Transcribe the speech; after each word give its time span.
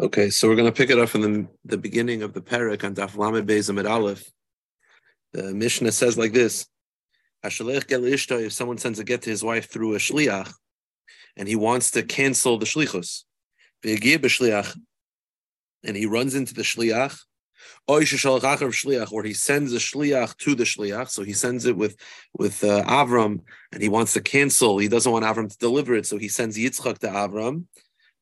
Okay, 0.00 0.30
so 0.30 0.48
we're 0.48 0.56
going 0.56 0.64
to 0.64 0.72
pick 0.72 0.88
it 0.88 0.98
up 0.98 1.10
from 1.10 1.20
the, 1.20 1.46
the 1.66 1.76
beginning 1.76 2.22
of 2.22 2.32
the 2.32 2.40
parak 2.40 2.84
on 2.84 2.94
Daf 2.94 3.18
Lamed 3.18 3.46
Beis 3.46 3.70
Amud 3.70 3.86
Aleph. 3.86 4.24
The 5.34 5.52
Mishnah 5.52 5.92
says 5.92 6.16
like 6.16 6.32
this: 6.32 6.66
If 7.44 8.52
someone 8.54 8.78
sends 8.78 8.98
a 8.98 9.04
get 9.04 9.20
to 9.22 9.28
his 9.28 9.44
wife 9.44 9.70
through 9.70 9.94
a 9.94 9.98
shliach, 9.98 10.50
and 11.36 11.46
he 11.46 11.54
wants 11.54 11.90
to 11.90 12.02
cancel 12.02 12.56
the 12.56 12.64
shlichus, 12.64 13.24
and 13.84 14.02
he 15.94 16.06
runs 16.06 16.34
into 16.34 16.54
the 16.54 16.62
shliach, 16.62 17.18
or 17.86 18.00
he 18.00 18.06
sends 19.34 19.74
a 19.74 19.76
shliach 19.76 20.36
to 20.38 20.54
the 20.54 20.64
shliach, 20.64 21.10
so 21.10 21.22
he 21.22 21.34
sends 21.34 21.66
it 21.66 21.76
with 21.76 21.94
with 22.38 22.64
uh, 22.64 22.82
Avram, 22.84 23.42
and 23.70 23.82
he 23.82 23.90
wants 23.90 24.14
to 24.14 24.22
cancel. 24.22 24.78
He 24.78 24.88
doesn't 24.88 25.12
want 25.12 25.26
Avram 25.26 25.50
to 25.50 25.58
deliver 25.58 25.94
it, 25.94 26.06
so 26.06 26.16
he 26.16 26.28
sends 26.28 26.56
Yitzchak 26.56 27.00
to 27.00 27.08
Avram 27.08 27.66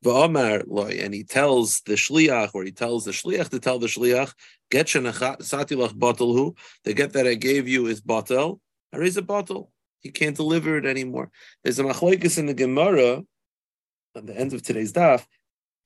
and 0.05 1.14
he 1.14 1.25
tells 1.25 1.81
the 1.82 1.95
shliach, 1.95 2.50
or 2.54 2.64
he 2.64 2.71
tells 2.71 3.04
the 3.04 3.11
shliach 3.11 3.49
to 3.50 3.59
tell 3.59 3.79
the 3.79 3.86
shliach, 3.86 4.32
get 4.71 4.86
satilach 4.86 5.93
batalhu, 5.95 6.57
the 6.85 6.95
get 6.95 7.13
that 7.14 7.27
I 7.27 7.35
gave 7.35 7.67
you 7.68 7.86
is 7.86 8.00
batal, 8.00 8.61
I 8.93 8.99
raise 8.99 9.17
a 9.17 9.22
bottle. 9.22 9.71
He 10.00 10.11
can't 10.11 10.36
deliver 10.36 10.79
it 10.79 10.86
anymore. 10.86 11.31
There's 11.63 11.79
a 11.79 11.85
machlokes 11.85 12.39
in 12.39 12.46
the 12.46 12.55
Gemara 12.55 13.22
at 14.14 14.27
the 14.27 14.39
end 14.39 14.53
of 14.53 14.63
today's 14.63 14.93
daf. 14.93 15.27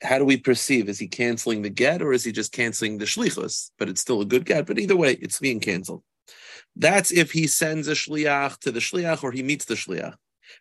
How 0.03 0.19
do 0.19 0.25
we 0.25 0.37
perceive? 0.37 0.89
Is 0.89 0.99
he 0.99 1.09
canceling 1.09 1.63
the 1.63 1.71
get 1.71 2.03
or 2.03 2.13
is 2.13 2.25
he 2.25 2.33
just 2.33 2.53
canceling 2.53 2.99
the 2.99 3.05
shlichus? 3.05 3.71
But 3.79 3.89
it's 3.89 4.01
still 4.01 4.21
a 4.21 4.27
good 4.27 4.45
get. 4.45 4.67
But 4.67 4.79
either 4.79 4.97
way, 4.97 5.13
it's 5.13 5.39
being 5.39 5.61
canceled. 5.61 6.03
That's 6.77 7.13
if 7.13 7.33
he 7.33 7.47
sends 7.47 7.89
a 7.89 7.93
shliach 7.93 8.59
to 8.61 8.73
the 8.73 8.81
shliach 8.81 9.23
or 9.23 9.33
he 9.33 9.43
meets 9.43 9.65
the 9.65 9.75
shliach. 9.75 10.17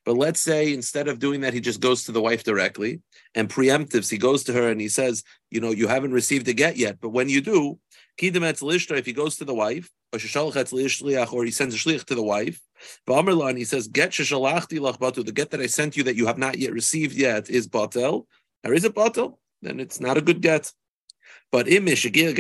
But 0.06 0.18
let's 0.18 0.40
say 0.40 0.74
instead 0.74 1.08
of 1.08 1.20
doing 1.20 1.42
that, 1.42 1.54
he 1.54 1.60
just 1.60 1.82
goes 1.82 2.04
to 2.06 2.12
the 2.12 2.22
wife 2.22 2.44
directly 2.44 3.02
and 3.36 3.50
preemptives. 3.50 4.10
He 4.10 4.18
goes 4.18 4.44
to 4.46 4.54
her 4.54 4.70
and 4.70 4.82
he 4.82 4.90
says, 4.90 5.24
you 5.50 5.60
know, 5.62 5.72
you 5.72 5.88
haven't 5.88 6.12
received 6.12 6.48
a 6.48 6.54
get 6.54 6.78
yet, 6.78 7.00
but 7.02 7.10
when 7.10 7.30
you 7.30 7.42
do, 7.42 7.80
if 8.18 9.06
he 9.06 9.14
goes 9.14 9.38
to 9.38 9.46
the 9.46 9.54
wife, 9.54 9.90
or 10.14 10.20
he 10.20 10.28
sends 10.28 10.56
a 10.56 11.78
shliach 11.78 12.06
to 12.06 12.16
the 12.16 12.24
wife, 12.24 12.60
and 13.08 13.58
he 13.58 13.64
says, 13.64 13.88
get 13.88 14.12
the 14.12 15.32
get 15.34 15.50
that 15.52 15.62
I 15.62 15.68
sent 15.68 15.98
you 15.98 16.04
that 16.04 16.16
you 16.16 16.26
have 16.28 16.38
not 16.38 16.58
yet 16.58 16.74
received 16.74 17.16
yet 17.16 17.50
is 17.50 17.68
batel. 17.68 18.26
Or 18.64 18.74
is 18.74 18.84
it 18.84 18.94
batel? 18.94 19.38
Then 19.62 19.80
it's 19.80 20.00
not 20.00 20.18
a 20.18 20.22
good 20.22 20.42
get. 20.42 20.72
But 21.52 21.68
imish 21.68 22.10
get 22.12 22.36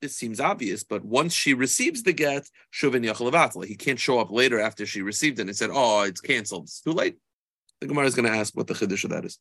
this 0.00 0.16
seems 0.16 0.40
obvious. 0.40 0.82
But 0.82 1.04
once 1.04 1.34
she 1.34 1.52
receives 1.52 2.02
the 2.02 2.12
get, 2.12 2.48
shuvin 2.72 3.04
yachalavatla. 3.06 3.66
He 3.66 3.76
can't 3.76 4.00
show 4.00 4.18
up 4.18 4.30
later 4.30 4.58
after 4.58 4.86
she 4.86 5.02
received 5.02 5.38
it 5.38 5.46
and 5.46 5.56
said, 5.56 5.70
"Oh, 5.72 6.02
it's 6.02 6.20
canceled. 6.20 6.64
It's 6.64 6.80
too 6.80 6.92
late." 6.92 7.16
The 7.80 7.88
Gemara 7.88 8.06
is 8.06 8.14
going 8.14 8.30
to 8.30 8.38
ask 8.38 8.56
what 8.56 8.66
the 8.66 8.74
chiddush 8.74 9.04
of 9.04 9.10
that 9.10 9.26
is. 9.26 9.38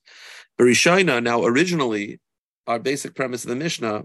Berishaina. 0.60 1.24
Now, 1.24 1.46
originally, 1.46 2.20
our 2.68 2.80
basic 2.80 3.16
premise 3.16 3.46
of 3.46 3.50
the 3.50 3.56
Mishnah 3.56 4.04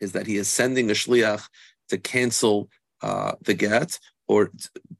is 0.00 0.12
that 0.12 0.26
he 0.26 0.36
is 0.36 0.48
sending 0.48 0.90
a 0.90 0.94
shliach 0.94 1.44
to 1.90 1.98
cancel 1.98 2.68
uh, 3.02 3.32
the 3.42 3.54
get, 3.54 3.98
or 4.26 4.50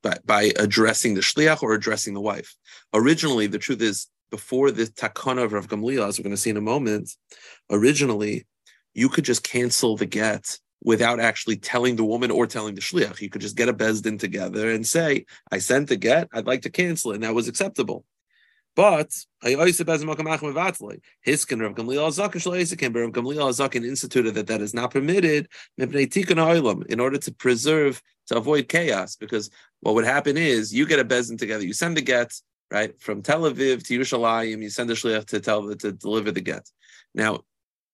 by, 0.02 0.18
by, 0.24 0.52
addressing 0.56 1.14
the 1.14 1.20
shliach 1.20 1.62
or 1.62 1.74
addressing 1.74 2.14
the 2.14 2.20
wife. 2.20 2.54
Originally, 2.94 3.46
the 3.48 3.58
truth 3.58 3.82
is, 3.82 4.06
before 4.30 4.70
the 4.70 4.84
takana 4.84 5.44
of 5.44 5.52
Rav 5.52 5.68
Gamliel, 5.68 6.06
as 6.06 6.18
we're 6.18 6.24
going 6.24 6.30
to 6.30 6.36
see 6.36 6.50
in 6.50 6.56
a 6.56 6.60
moment, 6.60 7.10
originally 7.70 8.46
you 8.94 9.08
could 9.08 9.24
just 9.24 9.42
cancel 9.42 9.96
the 9.96 10.06
get 10.06 10.58
without 10.82 11.20
actually 11.20 11.56
telling 11.56 11.96
the 11.96 12.04
woman 12.04 12.30
or 12.30 12.46
telling 12.46 12.74
the 12.74 12.80
shliach. 12.80 13.20
You 13.20 13.30
could 13.30 13.40
just 13.40 13.56
get 13.56 13.68
a 13.68 13.74
bezdin 13.74 14.18
together 14.18 14.70
and 14.70 14.86
say, 14.86 15.26
"I 15.50 15.58
sent 15.58 15.88
the 15.88 15.96
get. 15.96 16.28
I'd 16.32 16.46
like 16.46 16.62
to 16.62 16.70
cancel 16.70 17.10
it," 17.10 17.16
and 17.16 17.24
that 17.24 17.34
was 17.34 17.48
acceptable. 17.48 18.04
But 18.76 19.10
Hiskin 19.42 19.96
Rav 20.06 21.74
Gamliel 21.74 22.12
Zakin 22.12 22.40
Shleisakin, 22.40 22.94
Rav 22.94 23.10
Gamliel 23.10 23.50
Zakin 23.50 23.84
instituted 23.84 24.34
that 24.34 24.46
that 24.46 24.60
is 24.60 24.72
not 24.72 24.92
permitted 24.92 25.48
in 25.78 27.00
order 27.00 27.18
to 27.18 27.32
preserve 27.32 28.00
to 28.28 28.36
avoid 28.36 28.68
chaos. 28.68 29.16
Because 29.16 29.50
what 29.80 29.96
would 29.96 30.04
happen 30.04 30.36
is 30.36 30.72
you 30.72 30.86
get 30.86 31.00
a 31.00 31.04
bezin 31.04 31.36
together, 31.36 31.64
you 31.64 31.72
send 31.72 31.96
the 31.96 32.02
get 32.02 32.40
right 32.70 33.00
from 33.00 33.20
Tel 33.20 33.40
Aviv 33.42 33.84
to 33.84 33.98
Yerushalayim, 33.98 34.62
you 34.62 34.70
send 34.70 34.88
the 34.88 34.94
shliach 34.94 35.24
to 35.26 35.40
tell 35.40 35.74
to 35.74 35.90
deliver 35.90 36.30
the 36.30 36.40
get. 36.40 36.70
Now 37.16 37.40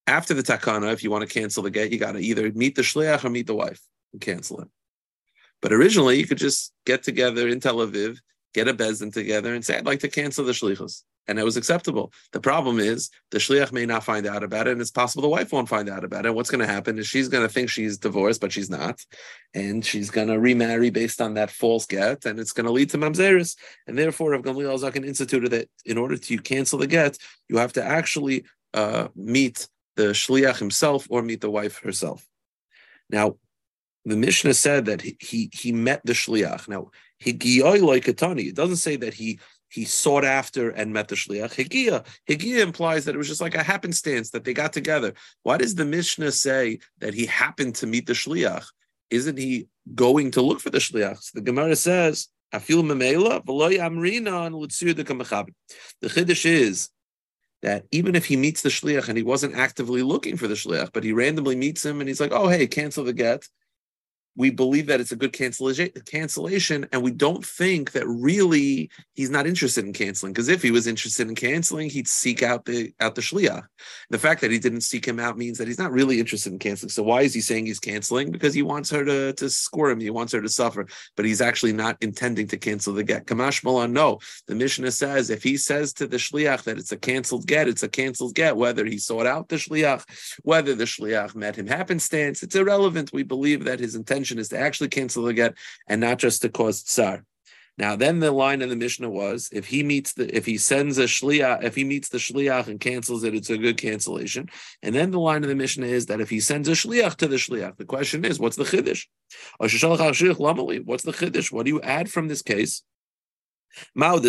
after 0.06 0.34
the 0.34 0.42
takana, 0.42 0.92
if 0.92 1.02
you 1.02 1.10
want 1.10 1.28
to 1.28 1.32
cancel 1.40 1.62
the 1.62 1.70
get, 1.70 1.92
you 1.92 1.98
got 1.98 2.12
to 2.12 2.18
either 2.18 2.50
meet 2.52 2.74
the 2.74 2.82
shliach 2.82 3.24
or 3.24 3.30
meet 3.30 3.46
the 3.46 3.54
wife 3.54 3.80
and 4.12 4.20
cancel 4.20 4.60
it. 4.60 4.68
But 5.62 5.72
originally, 5.72 6.18
you 6.18 6.26
could 6.26 6.38
just 6.38 6.72
get 6.84 7.02
together 7.02 7.48
in 7.48 7.60
Tel 7.60 7.76
Aviv, 7.76 8.18
get 8.52 8.68
a 8.68 8.74
bezdin 8.74 9.12
together, 9.12 9.54
and 9.54 9.64
say, 9.64 9.78
"I'd 9.78 9.86
like 9.86 10.00
to 10.00 10.08
cancel 10.08 10.44
the 10.44 10.52
shlichus," 10.52 11.04
and 11.26 11.38
it 11.38 11.44
was 11.44 11.56
acceptable. 11.56 12.12
The 12.32 12.40
problem 12.40 12.78
is 12.78 13.08
the 13.30 13.38
shliach 13.38 13.72
may 13.72 13.86
not 13.86 14.04
find 14.04 14.26
out 14.26 14.44
about 14.44 14.66
it, 14.66 14.72
and 14.72 14.80
it's 14.82 14.90
possible 14.90 15.22
the 15.22 15.28
wife 15.28 15.52
won't 15.52 15.70
find 15.70 15.88
out 15.88 16.04
about 16.04 16.26
it. 16.26 16.34
What's 16.34 16.50
going 16.50 16.66
to 16.66 16.70
happen 16.70 16.98
is 16.98 17.06
she's 17.06 17.28
going 17.28 17.46
to 17.46 17.52
think 17.52 17.70
she's 17.70 17.96
divorced, 17.96 18.42
but 18.42 18.52
she's 18.52 18.68
not, 18.68 19.00
and 19.54 19.82
she's 19.82 20.10
going 20.10 20.28
to 20.28 20.38
remarry 20.38 20.90
based 20.90 21.22
on 21.22 21.32
that 21.34 21.50
false 21.50 21.86
get, 21.86 22.26
and 22.26 22.38
it's 22.38 22.52
going 22.52 22.66
to 22.66 22.72
lead 22.72 22.90
to 22.90 22.98
mamzeris. 22.98 23.56
And 23.86 23.96
therefore, 23.96 24.32
Rav 24.32 24.42
Gamliel 24.42 24.78
Zakin 24.78 25.06
instituted 25.06 25.50
that 25.52 25.70
in 25.86 25.96
order 25.96 26.18
to 26.18 26.38
cancel 26.38 26.78
the 26.78 26.86
get, 26.86 27.16
you 27.48 27.56
have 27.56 27.72
to 27.72 27.82
actually 27.82 28.44
uh, 28.74 29.08
meet 29.14 29.66
the 29.96 30.10
shliach 30.10 30.58
himself 30.58 31.06
or 31.10 31.22
meet 31.22 31.40
the 31.40 31.50
wife 31.50 31.78
herself. 31.78 32.26
Now, 33.10 33.36
the 34.04 34.16
Mishnah 34.16 34.54
said 34.54 34.86
that 34.86 35.00
he 35.00 35.16
he, 35.20 35.50
he 35.52 35.72
met 35.72 36.02
the 36.04 36.12
shliach. 36.12 36.68
Now, 36.68 36.90
higiyoy 37.24 37.80
loikatani. 37.80 38.48
It 38.48 38.54
doesn't 38.54 38.76
say 38.76 38.96
that 38.96 39.14
he 39.14 39.40
he 39.68 39.84
sought 39.84 40.24
after 40.24 40.70
and 40.70 40.92
met 40.92 41.08
the 41.08 41.14
shliach. 41.14 41.54
Higia 41.54 42.04
higia 42.28 42.60
implies 42.60 43.04
that 43.04 43.14
it 43.14 43.18
was 43.18 43.28
just 43.28 43.40
like 43.40 43.54
a 43.54 43.62
happenstance 43.62 44.30
that 44.30 44.44
they 44.44 44.52
got 44.54 44.72
together. 44.72 45.14
Why 45.42 45.56
does 45.56 45.74
the 45.74 45.84
Mishnah 45.84 46.32
say 46.32 46.80
that 46.98 47.14
he 47.14 47.26
happened 47.26 47.76
to 47.76 47.86
meet 47.86 48.06
the 48.06 48.12
shliach? 48.12 48.66
Isn't 49.10 49.38
he 49.38 49.68
going 49.94 50.30
to 50.32 50.42
look 50.42 50.60
for 50.60 50.70
the 50.70 50.78
shliach? 50.78 51.22
So 51.22 51.30
the 51.34 51.40
Gemara 51.40 51.76
says. 51.76 52.28
The 52.52 52.60
chiddush 56.08 56.46
is 56.46 56.88
that 57.64 57.84
even 57.90 58.14
if 58.14 58.26
he 58.26 58.36
meets 58.36 58.62
the 58.62 58.68
shliach 58.68 59.08
and 59.08 59.16
he 59.16 59.24
wasn't 59.24 59.56
actively 59.56 60.02
looking 60.02 60.36
for 60.36 60.48
the 60.48 60.54
shliach, 60.54 60.90
but 60.92 61.04
he 61.04 61.12
randomly 61.12 61.56
meets 61.56 61.84
him 61.84 62.00
and 62.00 62.08
he's 62.08 62.20
like, 62.20 62.32
"Oh, 62.32 62.48
hey, 62.48 62.66
cancel 62.66 63.04
the 63.04 63.12
get," 63.12 63.48
we 64.36 64.50
believe 64.50 64.86
that 64.86 65.00
it's 65.00 65.12
a 65.12 65.16
good 65.16 65.32
cancellation, 65.32 66.86
and 66.92 67.02
we 67.02 67.12
don't 67.12 67.44
think 67.44 67.92
that 67.92 68.06
really 68.06 68.90
he's 69.14 69.30
not 69.30 69.46
interested 69.46 69.84
in 69.84 69.92
canceling. 69.92 70.32
Because 70.32 70.48
if 70.48 70.62
he 70.62 70.72
was 70.72 70.86
interested 70.86 71.28
in 71.28 71.34
canceling, 71.34 71.88
he'd 71.88 72.08
seek 72.08 72.42
out 72.42 72.64
the 72.64 72.92
out 73.00 73.14
the 73.14 73.20
shliach. 73.20 73.64
The 74.10 74.18
fact 74.18 74.40
that 74.40 74.50
he 74.50 74.58
didn't 74.58 74.80
seek 74.80 75.06
him 75.06 75.20
out 75.20 75.38
means 75.38 75.58
that 75.58 75.68
he's 75.68 75.78
not 75.78 75.92
really 75.92 76.18
interested 76.18 76.52
in 76.52 76.58
canceling. 76.58 76.90
So 76.90 77.02
why 77.02 77.22
is 77.22 77.32
he 77.32 77.40
saying 77.40 77.66
he's 77.66 77.78
canceling? 77.78 78.32
Because 78.32 78.54
he 78.54 78.62
wants 78.62 78.90
her 78.90 79.04
to 79.04 79.32
to 79.34 79.50
score 79.50 79.90
him. 79.90 80.00
He 80.00 80.10
wants 80.10 80.32
her 80.32 80.42
to 80.42 80.48
suffer, 80.48 80.86
but 81.16 81.24
he's 81.24 81.40
actually 81.40 81.72
not 81.72 81.96
intending 82.00 82.48
to 82.48 82.56
cancel 82.56 82.92
the 82.92 83.04
get. 83.04 83.26
Kamash 83.26 83.62
Malan, 83.62 83.92
no. 83.92 84.18
The 84.48 84.56
Mishnah 84.56 84.90
says 84.90 85.30
if 85.30 85.44
he 85.44 85.56
says 85.56 85.92
to 85.94 86.08
the 86.08 86.16
shliach 86.16 86.64
that 86.64 86.78
it's 86.78 86.92
a 86.92 86.96
canceled 86.96 87.46
get, 87.46 87.68
it's 87.68 87.84
a 87.84 87.88
canceled 87.88 88.34
get. 88.34 88.56
Whether 88.56 88.84
he 88.84 88.98
sought 88.98 89.26
out 89.26 89.48
the 89.48 89.56
shliach, 89.56 90.02
whether 90.42 90.74
the 90.74 90.84
shliach 90.84 91.36
met 91.36 91.54
him 91.54 91.68
happenstance, 91.68 92.42
it's 92.42 92.56
irrelevant. 92.56 93.12
We 93.12 93.22
believe 93.22 93.64
that 93.64 93.78
his 93.78 93.94
intention 93.94 94.23
intention 94.24 94.38
is 94.38 94.48
to 94.48 94.58
actually 94.58 94.88
cancel 94.88 95.24
the 95.24 95.34
get 95.34 95.54
and 95.86 96.00
not 96.00 96.18
just 96.18 96.42
to 96.42 96.48
cause 96.48 96.82
tsar. 96.82 97.24
Now, 97.76 97.96
then 97.96 98.20
the 98.20 98.30
line 98.30 98.62
in 98.62 98.68
the 98.68 98.76
Mishnah 98.76 99.10
was 99.10 99.48
if 99.52 99.66
he 99.66 99.82
meets 99.82 100.12
the 100.12 100.34
if 100.34 100.46
he 100.46 100.58
sends 100.58 100.96
a 100.98 101.04
shliach, 101.04 101.64
if 101.64 101.74
he 101.74 101.82
meets 101.82 102.08
the 102.08 102.18
shliach 102.18 102.68
and 102.68 102.78
cancels 102.78 103.24
it, 103.24 103.34
it's 103.34 103.50
a 103.50 103.58
good 103.58 103.76
cancellation. 103.76 104.48
And 104.80 104.94
then 104.94 105.10
the 105.10 105.18
line 105.18 105.42
of 105.42 105.48
the 105.48 105.56
Mishnah 105.56 105.86
is 105.86 106.06
that 106.06 106.20
if 106.20 106.30
he 106.30 106.38
sends 106.38 106.68
a 106.68 106.72
shliach 106.72 107.16
to 107.16 107.26
the 107.26 107.34
shliach, 107.36 107.76
the 107.76 107.84
question 107.84 108.24
is, 108.24 108.38
what's 108.38 108.54
the 108.54 108.62
chiddush? 108.62 109.06
What's 109.58 109.72
the 109.72 111.12
chiddush? 111.12 111.50
What 111.50 111.66
do 111.66 111.72
you 111.72 111.80
add 111.82 112.08
from 112.08 112.28
this 112.28 112.42
case? 112.42 112.84
The 113.96 114.20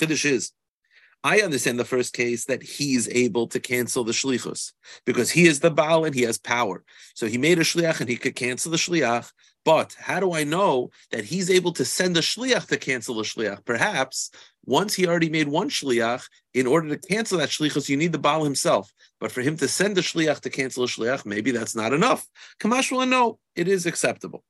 chiddush 0.00 0.24
is 0.24 0.52
I 1.26 1.40
understand 1.40 1.76
the 1.80 1.84
first 1.84 2.12
case 2.12 2.44
that 2.44 2.62
he's 2.62 3.08
able 3.08 3.48
to 3.48 3.58
cancel 3.58 4.04
the 4.04 4.12
shlichus 4.12 4.72
because 5.04 5.28
he 5.28 5.48
is 5.48 5.58
the 5.58 5.72
Baal 5.72 6.04
and 6.04 6.14
he 6.14 6.22
has 6.22 6.38
power. 6.38 6.84
So 7.16 7.26
he 7.26 7.36
made 7.36 7.58
a 7.58 7.62
shliach 7.62 7.98
and 8.00 8.08
he 8.08 8.16
could 8.16 8.36
cancel 8.36 8.70
the 8.70 8.76
shliach. 8.76 9.32
But 9.64 9.96
how 9.98 10.20
do 10.20 10.34
I 10.34 10.44
know 10.44 10.90
that 11.10 11.24
he's 11.24 11.50
able 11.50 11.72
to 11.72 11.84
send 11.84 12.16
a 12.16 12.20
shliach 12.20 12.68
to 12.68 12.76
cancel 12.76 13.16
the 13.16 13.24
shliach? 13.24 13.64
Perhaps 13.64 14.30
once 14.66 14.94
he 14.94 15.08
already 15.08 15.28
made 15.28 15.48
one 15.48 15.68
shliach, 15.68 16.28
in 16.54 16.64
order 16.64 16.90
to 16.90 17.08
cancel 17.08 17.38
that 17.38 17.48
shlichus, 17.48 17.88
you 17.88 17.96
need 17.96 18.12
the 18.12 18.18
Baal 18.20 18.44
himself. 18.44 18.92
But 19.18 19.32
for 19.32 19.40
him 19.40 19.56
to 19.56 19.66
send 19.66 19.96
the 19.96 20.02
shliach 20.02 20.38
to 20.42 20.50
cancel 20.50 20.84
a 20.84 20.86
shliach, 20.86 21.26
maybe 21.26 21.50
that's 21.50 21.74
not 21.74 21.92
enough. 21.92 22.24
Kamashwala, 22.60 23.08
no, 23.08 23.40
it 23.56 23.66
is 23.66 23.84
acceptable. 23.84 24.44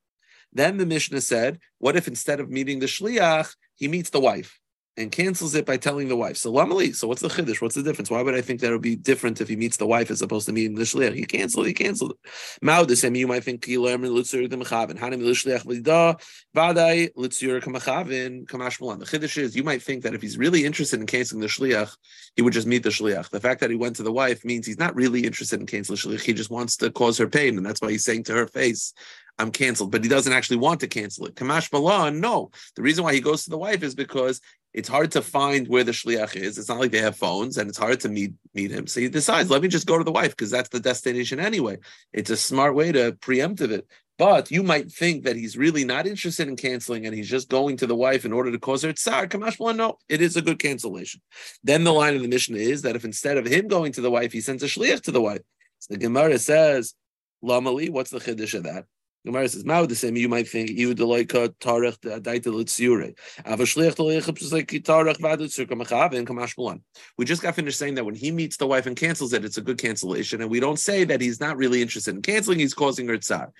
Then 0.52 0.76
the 0.76 0.84
Mishnah 0.84 1.22
said, 1.22 1.58
what 1.78 1.96
if 1.96 2.06
instead 2.06 2.38
of 2.38 2.50
meeting 2.50 2.80
the 2.80 2.86
shliach, 2.86 3.56
he 3.76 3.88
meets 3.88 4.10
the 4.10 4.20
wife? 4.20 4.60
And 4.96 5.12
cancels 5.12 5.54
it 5.54 5.66
by 5.66 5.76
telling 5.76 6.08
the 6.08 6.16
wife. 6.16 6.36
So 6.36 6.52
lamali. 6.52 6.94
So 6.94 7.06
what's 7.06 7.20
the 7.20 7.28
chiddush? 7.28 7.60
What's 7.60 7.74
the 7.74 7.82
difference? 7.82 8.10
Why 8.10 8.22
would 8.22 8.34
I 8.34 8.40
think 8.40 8.60
that 8.60 8.72
would 8.72 8.82
be 8.82 8.96
different 8.96 9.40
if 9.40 9.48
he 9.48 9.56
meets 9.56 9.76
the 9.76 9.86
wife 9.86 10.10
as 10.10 10.22
opposed 10.22 10.46
to 10.46 10.52
meeting 10.52 10.74
the 10.74 10.84
shliach? 10.84 11.14
He 11.14 11.24
canceled. 11.24 11.66
He 11.66 11.74
canceled. 11.74 12.14
Mao 12.62 12.84
the 12.84 12.96
same. 12.96 13.14
You 13.14 13.26
might 13.26 13.44
think 13.44 13.66
learned 13.66 14.04
lutzur 14.04 14.48
the 14.48 14.56
mechavin. 14.56 14.98
Hanim 14.98 15.22
l'shliach 15.22 15.66
v'da 15.66 16.20
vaday 16.54 17.12
lutzur 17.14 17.62
kamachavin 17.62 18.46
kamash 18.46 18.80
malan. 18.80 19.00
The 19.00 19.06
chiddush 19.06 19.36
is 19.38 19.54
you 19.54 19.64
might 19.64 19.82
think 19.82 20.02
that 20.04 20.14
if 20.14 20.22
he's 20.22 20.38
really 20.38 20.64
interested 20.64 21.00
in 21.00 21.06
canceling 21.06 21.40
the 21.40 21.48
shliach, 21.48 21.94
he 22.34 22.42
would 22.42 22.54
just 22.54 22.66
meet 22.66 22.82
the 22.82 22.88
shliach. 22.88 23.28
The 23.28 23.40
fact 23.40 23.60
that 23.60 23.70
he 23.70 23.76
went 23.76 23.96
to 23.96 24.02
the 24.02 24.12
wife 24.12 24.44
means 24.44 24.66
he's 24.66 24.78
not 24.78 24.94
really 24.94 25.24
interested 25.24 25.60
in 25.60 25.66
canceling 25.66 25.96
the 25.96 26.16
shliach. 26.16 26.22
He 26.22 26.32
just 26.32 26.50
wants 26.50 26.76
to 26.78 26.90
cause 26.90 27.18
her 27.18 27.28
pain, 27.28 27.56
and 27.58 27.66
that's 27.66 27.82
why 27.82 27.90
he's 27.90 28.04
saying 28.04 28.24
to 28.24 28.32
her 28.32 28.46
face, 28.46 28.94
I'm 29.38 29.50
canceled, 29.50 29.92
but 29.92 30.02
he 30.02 30.08
doesn't 30.08 30.32
actually 30.32 30.56
want 30.56 30.80
to 30.80 30.88
cancel 30.88 31.26
it. 31.26 31.34
Kamash 31.34 31.70
Malan, 31.72 32.20
no. 32.20 32.50
The 32.74 32.82
reason 32.82 33.04
why 33.04 33.12
he 33.12 33.20
goes 33.20 33.44
to 33.44 33.50
the 33.50 33.58
wife 33.58 33.82
is 33.82 33.94
because 33.94 34.40
it's 34.76 34.90
hard 34.90 35.10
to 35.12 35.22
find 35.22 35.66
where 35.68 35.84
the 35.84 35.92
shliach 35.92 36.36
is. 36.36 36.58
It's 36.58 36.68
not 36.68 36.78
like 36.78 36.90
they 36.90 36.98
have 36.98 37.16
phones, 37.16 37.56
and 37.56 37.68
it's 37.68 37.78
hard 37.78 37.98
to 38.00 38.10
meet 38.10 38.34
meet 38.54 38.70
him. 38.70 38.86
So 38.86 39.00
he 39.00 39.08
decides, 39.08 39.50
let 39.50 39.62
me 39.62 39.68
just 39.68 39.86
go 39.86 39.96
to 39.96 40.04
the 40.04 40.12
wife 40.12 40.36
because 40.36 40.50
that's 40.50 40.68
the 40.68 40.80
destination 40.80 41.40
anyway. 41.40 41.78
It's 42.12 42.28
a 42.28 42.36
smart 42.36 42.74
way 42.74 42.92
to 42.92 43.12
preemptive 43.12 43.70
it. 43.70 43.86
But 44.18 44.50
you 44.50 44.62
might 44.62 44.92
think 44.92 45.24
that 45.24 45.36
he's 45.36 45.56
really 45.56 45.84
not 45.84 46.06
interested 46.06 46.46
in 46.48 46.56
canceling 46.56 47.06
and 47.06 47.14
he's 47.14 47.28
just 47.28 47.48
going 47.48 47.78
to 47.78 47.86
the 47.86 47.96
wife 47.96 48.24
in 48.26 48.32
order 48.32 48.52
to 48.52 48.58
cause 48.58 48.82
her 48.82 48.92
tsar. 48.92 49.26
Kamash 49.26 49.76
no, 49.76 49.98
it 50.08 50.20
is 50.20 50.36
a 50.36 50.42
good 50.42 50.58
cancellation. 50.58 51.20
Then 51.64 51.84
the 51.84 51.92
line 51.92 52.14
of 52.14 52.22
the 52.22 52.28
mission 52.28 52.54
is 52.54 52.82
that 52.82 52.96
if 52.96 53.04
instead 53.04 53.38
of 53.38 53.46
him 53.46 53.68
going 53.68 53.92
to 53.92 54.00
the 54.02 54.10
wife, 54.10 54.32
he 54.32 54.40
sends 54.42 54.62
a 54.62 54.66
shliach 54.66 55.02
to 55.02 55.10
the 55.10 55.20
wife. 55.22 55.42
So 55.80 55.94
the 55.94 56.00
Gemara 56.00 56.38
says, 56.38 56.94
Lamali, 57.42 57.90
what's 57.90 58.10
the 58.10 58.18
chiddush 58.20 58.54
of 58.54 58.64
that? 58.64 58.84
Gemara 59.26 59.48
says, 59.48 59.64
"Mao 59.64 59.84
the 59.86 59.96
same." 59.96 60.16
You 60.16 60.28
might 60.28 60.48
think 60.48 60.70
you 60.70 60.94
the 60.94 61.04
like 61.04 61.28
tarech 61.28 61.98
daita 61.98 62.44
litzure. 62.44 63.14
Avashliach 63.44 63.96
the 63.96 64.04
like 64.04 64.68
tarech 64.68 65.18
vadutzur 65.18 65.66
kamachav 65.66 66.14
and 66.14 66.26
kamash 66.26 66.56
malan. 66.56 66.82
We 67.18 67.24
just 67.24 67.42
got 67.42 67.56
finished 67.56 67.78
saying 67.78 67.96
that 67.96 68.04
when 68.04 68.14
he 68.14 68.30
meets 68.30 68.56
the 68.56 68.68
wife 68.68 68.86
and 68.86 68.96
cancels 68.96 69.32
it, 69.32 69.44
it's 69.44 69.58
a 69.58 69.62
good 69.62 69.78
cancellation, 69.78 70.40
and 70.40 70.50
we 70.50 70.60
don't 70.60 70.78
say 70.78 71.04
that 71.04 71.20
he's 71.20 71.40
not 71.40 71.56
really 71.56 71.82
interested 71.82 72.14
in 72.14 72.22
canceling; 72.22 72.60
he's 72.60 72.72
causing 72.72 73.08
her 73.08 73.18
tsar. 73.18 73.52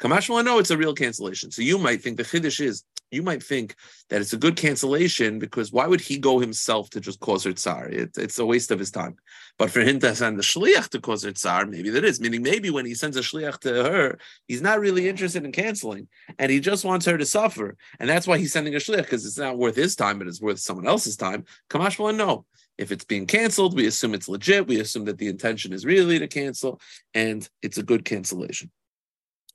Kamash 0.00 0.44
no, 0.44 0.58
it's 0.58 0.70
a 0.70 0.78
real 0.78 0.94
cancellation. 0.94 1.50
So 1.50 1.62
you 1.62 1.78
might 1.78 2.02
think 2.02 2.16
the 2.16 2.22
chiddush 2.22 2.60
is 2.60 2.84
you 3.10 3.22
might 3.22 3.42
think 3.42 3.74
that 4.08 4.20
it's 4.20 4.32
a 4.32 4.38
good 4.38 4.56
cancellation 4.56 5.38
because 5.38 5.72
why 5.72 5.86
would 5.86 6.00
he 6.00 6.18
go 6.18 6.38
himself 6.38 6.90
to 6.90 7.00
just 7.00 7.20
cause 7.20 7.44
her 7.44 7.52
tsar? 7.52 7.88
It, 7.88 8.16
it's 8.16 8.38
a 8.38 8.46
waste 8.46 8.70
of 8.70 8.78
his 8.78 8.90
time. 8.90 9.16
But 9.58 9.70
for 9.70 9.80
him 9.80 9.98
to 10.00 10.14
send 10.14 10.38
the 10.38 10.42
shliach 10.42 10.88
to 10.90 11.00
cause 11.00 11.24
her 11.24 11.32
tsar, 11.32 11.66
maybe 11.66 11.90
that 11.90 12.04
is. 12.04 12.20
Meaning 12.20 12.42
maybe 12.42 12.70
when 12.70 12.86
he 12.86 12.94
sends 12.94 13.16
a 13.16 13.20
shliach 13.20 13.58
to 13.60 13.82
her, 13.82 14.18
he's 14.46 14.62
not 14.62 14.80
really 14.80 15.08
interested 15.08 15.44
in 15.44 15.52
canceling, 15.52 16.08
and 16.38 16.50
he 16.50 16.60
just 16.60 16.84
wants 16.84 17.06
her 17.06 17.18
to 17.18 17.26
suffer, 17.26 17.76
and 17.98 18.08
that's 18.08 18.26
why 18.26 18.38
he's 18.38 18.52
sending 18.52 18.74
a 18.74 18.78
shliach 18.78 19.02
because 19.02 19.26
it's 19.26 19.38
not 19.38 19.58
worth 19.58 19.76
his 19.76 19.96
time, 19.96 20.18
but 20.18 20.28
it's 20.28 20.40
worth 20.40 20.60
someone 20.60 20.86
else's 20.86 21.16
time. 21.16 21.44
Kamash 21.68 22.16
no. 22.16 22.46
If 22.78 22.92
it's 22.92 23.04
being 23.04 23.26
canceled, 23.26 23.76
we 23.76 23.86
assume 23.86 24.14
it's 24.14 24.28
legit. 24.28 24.66
We 24.66 24.80
assume 24.80 25.04
that 25.04 25.18
the 25.18 25.28
intention 25.28 25.74
is 25.74 25.84
really 25.84 26.18
to 26.18 26.28
cancel, 26.28 26.80
and 27.12 27.46
it's 27.60 27.76
a 27.76 27.82
good 27.82 28.06
cancellation. 28.06 28.70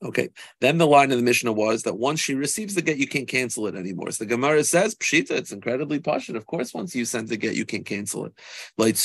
Okay. 0.03 0.29
Then 0.59 0.77
the 0.77 0.87
line 0.87 1.11
of 1.11 1.17
the 1.17 1.23
Mishnah 1.23 1.53
was 1.53 1.83
that 1.83 1.97
once 1.97 2.19
she 2.19 2.35
receives 2.35 2.75
the 2.75 2.81
get, 2.81 2.97
you 2.97 3.07
can't 3.07 3.27
cancel 3.27 3.65
it 3.67 3.75
anymore. 3.75 4.11
So 4.11 4.25
the 4.25 4.29
Gemara 4.29 4.63
says, 4.63 4.93
Pshita, 4.95 5.31
it's 5.31 5.53
incredibly 5.53 5.99
pashut. 5.99 6.35
Of 6.35 6.45
course, 6.45 6.73
once 6.73 6.93
you 6.93 7.05
send 7.05 7.29
the 7.29 7.37
get, 7.37 7.55
you 7.55 7.65
can't 7.65 7.85
cancel 7.85 8.25
it. 8.25 8.33
Like 8.77 8.95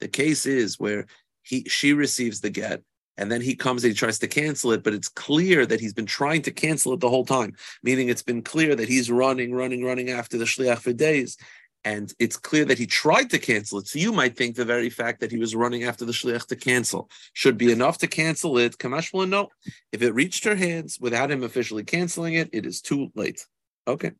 The 0.00 0.08
case 0.10 0.46
is 0.46 0.80
where 0.80 1.06
he 1.42 1.64
she 1.68 1.92
receives 1.92 2.40
the 2.40 2.50
get, 2.50 2.82
and 3.16 3.30
then 3.30 3.40
he 3.40 3.54
comes 3.54 3.84
and 3.84 3.92
he 3.92 3.96
tries 3.96 4.18
to 4.18 4.26
cancel 4.26 4.72
it, 4.72 4.82
but 4.82 4.94
it's 4.94 5.08
clear 5.08 5.66
that 5.66 5.78
he's 5.78 5.94
been 5.94 6.06
trying 6.06 6.42
to 6.42 6.50
cancel 6.50 6.92
it 6.94 7.00
the 7.00 7.08
whole 7.08 7.24
time. 7.24 7.54
Meaning, 7.82 8.08
it's 8.08 8.22
been 8.22 8.42
clear 8.42 8.74
that 8.74 8.88
he's 8.88 9.10
running, 9.10 9.54
running, 9.54 9.84
running 9.84 10.10
after 10.10 10.36
the 10.36 10.46
shliach 10.46 10.78
for 10.78 10.92
days, 10.92 11.36
and 11.84 12.14
it's 12.18 12.36
clear 12.36 12.64
that 12.64 12.78
he 12.78 12.86
tried 12.86 13.30
to 13.30 13.38
cancel 13.38 13.78
it. 13.78 13.86
So 13.86 13.98
you 13.98 14.12
might 14.12 14.36
think 14.36 14.56
the 14.56 14.64
very 14.64 14.88
fact 14.88 15.20
that 15.20 15.30
he 15.30 15.38
was 15.38 15.54
running 15.54 15.84
after 15.84 16.04
the 16.04 16.12
shliach 16.12 16.46
to 16.46 16.56
cancel 16.56 17.10
should 17.34 17.58
be 17.58 17.70
enough 17.70 17.98
to 17.98 18.06
cancel 18.06 18.56
it. 18.58 18.78
Kamashma, 18.78 19.28
no. 19.28 19.48
If 19.92 20.02
it 20.02 20.14
reached 20.14 20.44
her 20.44 20.56
hands 20.56 20.98
without 20.98 21.30
him 21.30 21.42
officially 21.42 21.84
canceling 21.84 22.34
it, 22.34 22.48
it 22.52 22.64
is 22.64 22.80
too 22.80 23.10
late. 23.14 23.46
Okay. 23.86 24.12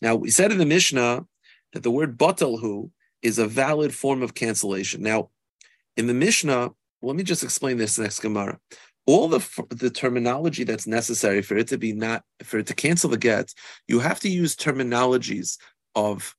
Now 0.00 0.14
we 0.14 0.30
said 0.30 0.52
in 0.52 0.58
the 0.58 0.66
Mishnah 0.66 1.26
that 1.72 1.82
the 1.82 1.90
word 1.90 2.16
batalhu 2.16 2.90
is 3.20 3.38
a 3.38 3.48
valid 3.48 3.92
form 3.92 4.22
of 4.22 4.34
cancellation. 4.34 5.02
Now, 5.02 5.30
in 5.96 6.06
the 6.06 6.14
Mishnah, 6.14 6.70
let 7.02 7.16
me 7.16 7.24
just 7.24 7.42
explain 7.42 7.76
this 7.76 7.98
next 7.98 8.20
Gemara. 8.20 8.58
All 9.06 9.26
the 9.26 9.44
the 9.70 9.90
terminology 9.90 10.64
that's 10.64 10.86
necessary 10.86 11.42
for 11.42 11.56
it 11.56 11.66
to 11.68 11.78
be 11.78 11.92
not 11.92 12.22
for 12.44 12.58
it 12.58 12.66
to 12.66 12.74
cancel 12.74 13.10
the 13.10 13.18
get, 13.18 13.52
you 13.88 13.98
have 13.98 14.20
to 14.20 14.28
use 14.28 14.54
terminologies 14.54 15.58
of 15.94 16.36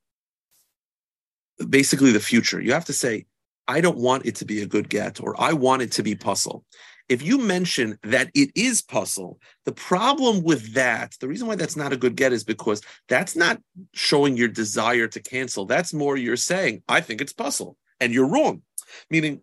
basically 1.68 2.12
the 2.12 2.20
future. 2.20 2.60
You 2.60 2.72
have 2.72 2.86
to 2.86 2.92
say, 2.92 3.26
I 3.68 3.80
don't 3.80 3.98
want 3.98 4.26
it 4.26 4.36
to 4.36 4.44
be 4.44 4.62
a 4.62 4.66
good 4.66 4.88
get, 4.88 5.20
or 5.20 5.40
I 5.40 5.52
want 5.52 5.82
it 5.82 5.92
to 5.92 6.02
be 6.02 6.14
puzzle. 6.14 6.64
If 7.08 7.22
you 7.22 7.38
mention 7.38 7.98
that 8.04 8.30
it 8.34 8.50
is 8.54 8.82
puzzle, 8.82 9.40
the 9.64 9.72
problem 9.72 10.42
with 10.42 10.74
that, 10.74 11.16
the 11.20 11.28
reason 11.28 11.48
why 11.48 11.56
that's 11.56 11.76
not 11.76 11.92
a 11.92 11.96
good 11.96 12.14
get 12.14 12.32
is 12.32 12.44
because 12.44 12.82
that's 13.08 13.34
not 13.34 13.60
showing 13.94 14.36
your 14.36 14.48
desire 14.48 15.08
to 15.08 15.20
cancel. 15.20 15.66
That's 15.66 15.92
more 15.92 16.16
you're 16.16 16.36
saying, 16.36 16.82
I 16.88 17.00
think 17.00 17.20
it's 17.20 17.32
puzzle, 17.32 17.76
and 17.98 18.12
you're 18.12 18.28
wrong. 18.28 18.62
Meaning, 19.10 19.40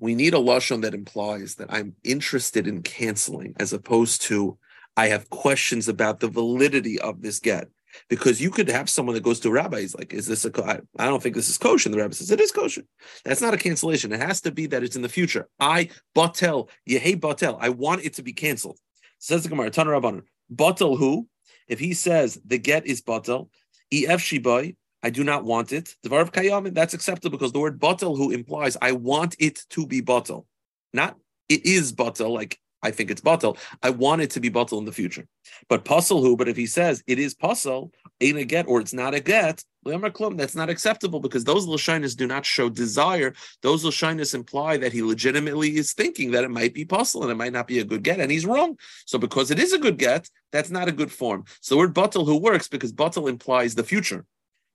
we 0.00 0.14
need 0.14 0.34
a 0.34 0.38
lashon 0.38 0.82
that 0.82 0.94
implies 0.94 1.54
that 1.54 1.72
I'm 1.72 1.94
interested 2.04 2.66
in 2.66 2.82
canceling, 2.82 3.54
as 3.58 3.72
opposed 3.72 4.22
to 4.22 4.58
I 4.96 5.08
have 5.08 5.30
questions 5.30 5.88
about 5.88 6.20
the 6.20 6.28
validity 6.28 7.00
of 7.00 7.22
this 7.22 7.38
get 7.38 7.68
because 8.08 8.40
you 8.40 8.50
could 8.50 8.68
have 8.68 8.88
someone 8.88 9.14
that 9.14 9.22
goes 9.22 9.40
to 9.40 9.48
a 9.48 9.52
rabbi. 9.52 9.80
He's 9.80 9.94
like, 9.94 10.12
"Is 10.12 10.26
this 10.26 10.44
a? 10.44 10.64
I, 10.64 10.80
I 10.98 11.06
don't 11.06 11.22
think 11.22 11.34
this 11.34 11.48
is 11.48 11.58
kosher." 11.58 11.88
And 11.88 11.94
the 11.94 11.98
rabbi 11.98 12.14
says, 12.14 12.30
"It 12.30 12.40
is 12.40 12.52
kosher." 12.52 12.82
That's 13.24 13.40
not 13.40 13.54
a 13.54 13.58
cancellation. 13.58 14.12
It 14.12 14.20
has 14.20 14.40
to 14.42 14.50
be 14.50 14.66
that 14.66 14.82
it's 14.82 14.96
in 14.96 15.02
the 15.02 15.08
future. 15.08 15.48
I 15.60 15.90
batel 16.14 16.68
yehe 16.88 17.18
batel. 17.18 17.58
I 17.60 17.70
want 17.70 18.04
it 18.04 18.14
to 18.14 18.22
be 18.22 18.32
canceled. 18.32 18.78
Says 19.18 19.42
the 19.42 19.48
Gemara, 19.48 19.70
Tana 19.70 19.90
Rabbanon, 19.90 20.22
batel 20.54 20.98
who? 20.98 21.28
If 21.68 21.78
he 21.78 21.94
says 21.94 22.40
the 22.44 22.58
get 22.58 22.86
is 22.86 23.02
batel, 23.02 23.48
ef 23.92 24.20
shibai. 24.20 24.76
I 25.02 25.10
do 25.10 25.22
not 25.22 25.44
want 25.44 25.72
it. 25.72 25.94
Devar 26.02 26.20
of 26.20 26.32
kayamin. 26.32 26.74
That's 26.74 26.94
acceptable 26.94 27.38
because 27.38 27.52
the 27.52 27.60
word 27.60 27.78
batel 27.78 28.16
who 28.16 28.30
implies 28.32 28.76
I 28.80 28.92
want 28.92 29.36
it 29.38 29.60
to 29.70 29.86
be 29.86 30.02
batel, 30.02 30.46
not 30.92 31.16
it 31.48 31.64
is 31.64 31.92
batel 31.92 32.30
like 32.30 32.58
I 32.82 32.90
think 32.90 33.10
it's 33.10 33.20
batel. 33.20 33.58
I 33.82 33.90
want 33.90 34.22
it 34.22 34.30
to 34.32 34.40
be 34.40 34.50
batel 34.50 34.78
in 34.78 34.84
the 34.84 34.92
future. 34.92 35.26
But 35.68 35.84
puzzle 35.84 36.22
who, 36.22 36.36
but 36.36 36.48
if 36.48 36.56
he 36.56 36.66
says 36.66 37.02
it 37.06 37.18
is 37.18 37.34
puzzle, 37.34 37.92
ain't 38.20 38.38
a 38.38 38.44
get 38.44 38.68
or 38.68 38.80
it's 38.80 38.92
not 38.92 39.14
a 39.14 39.20
get, 39.20 39.64
that's 39.84 40.56
not 40.56 40.68
acceptable 40.68 41.20
because 41.20 41.44
those 41.44 41.66
lashinas 41.66 42.16
do 42.16 42.26
not 42.26 42.44
show 42.44 42.68
desire. 42.68 43.34
Those 43.62 43.84
lashinas 43.84 44.34
imply 44.34 44.76
that 44.78 44.92
he 44.92 45.02
legitimately 45.02 45.76
is 45.76 45.92
thinking 45.92 46.32
that 46.32 46.44
it 46.44 46.50
might 46.50 46.74
be 46.74 46.84
puzzle 46.84 47.22
and 47.22 47.30
it 47.30 47.36
might 47.36 47.52
not 47.52 47.66
be 47.66 47.78
a 47.78 47.84
good 47.84 48.02
get, 48.02 48.20
and 48.20 48.30
he's 48.30 48.46
wrong. 48.46 48.76
So 49.06 49.18
because 49.18 49.50
it 49.50 49.58
is 49.58 49.72
a 49.72 49.78
good 49.78 49.96
get, 49.96 50.28
that's 50.50 50.70
not 50.70 50.88
a 50.88 50.92
good 50.92 51.12
form. 51.12 51.44
So 51.60 51.74
the 51.74 51.78
word 51.78 51.94
batel 51.94 52.26
who 52.26 52.36
works 52.36 52.68
because 52.68 52.92
batel 52.92 53.28
implies 53.28 53.74
the 53.74 53.84
future. 53.84 54.24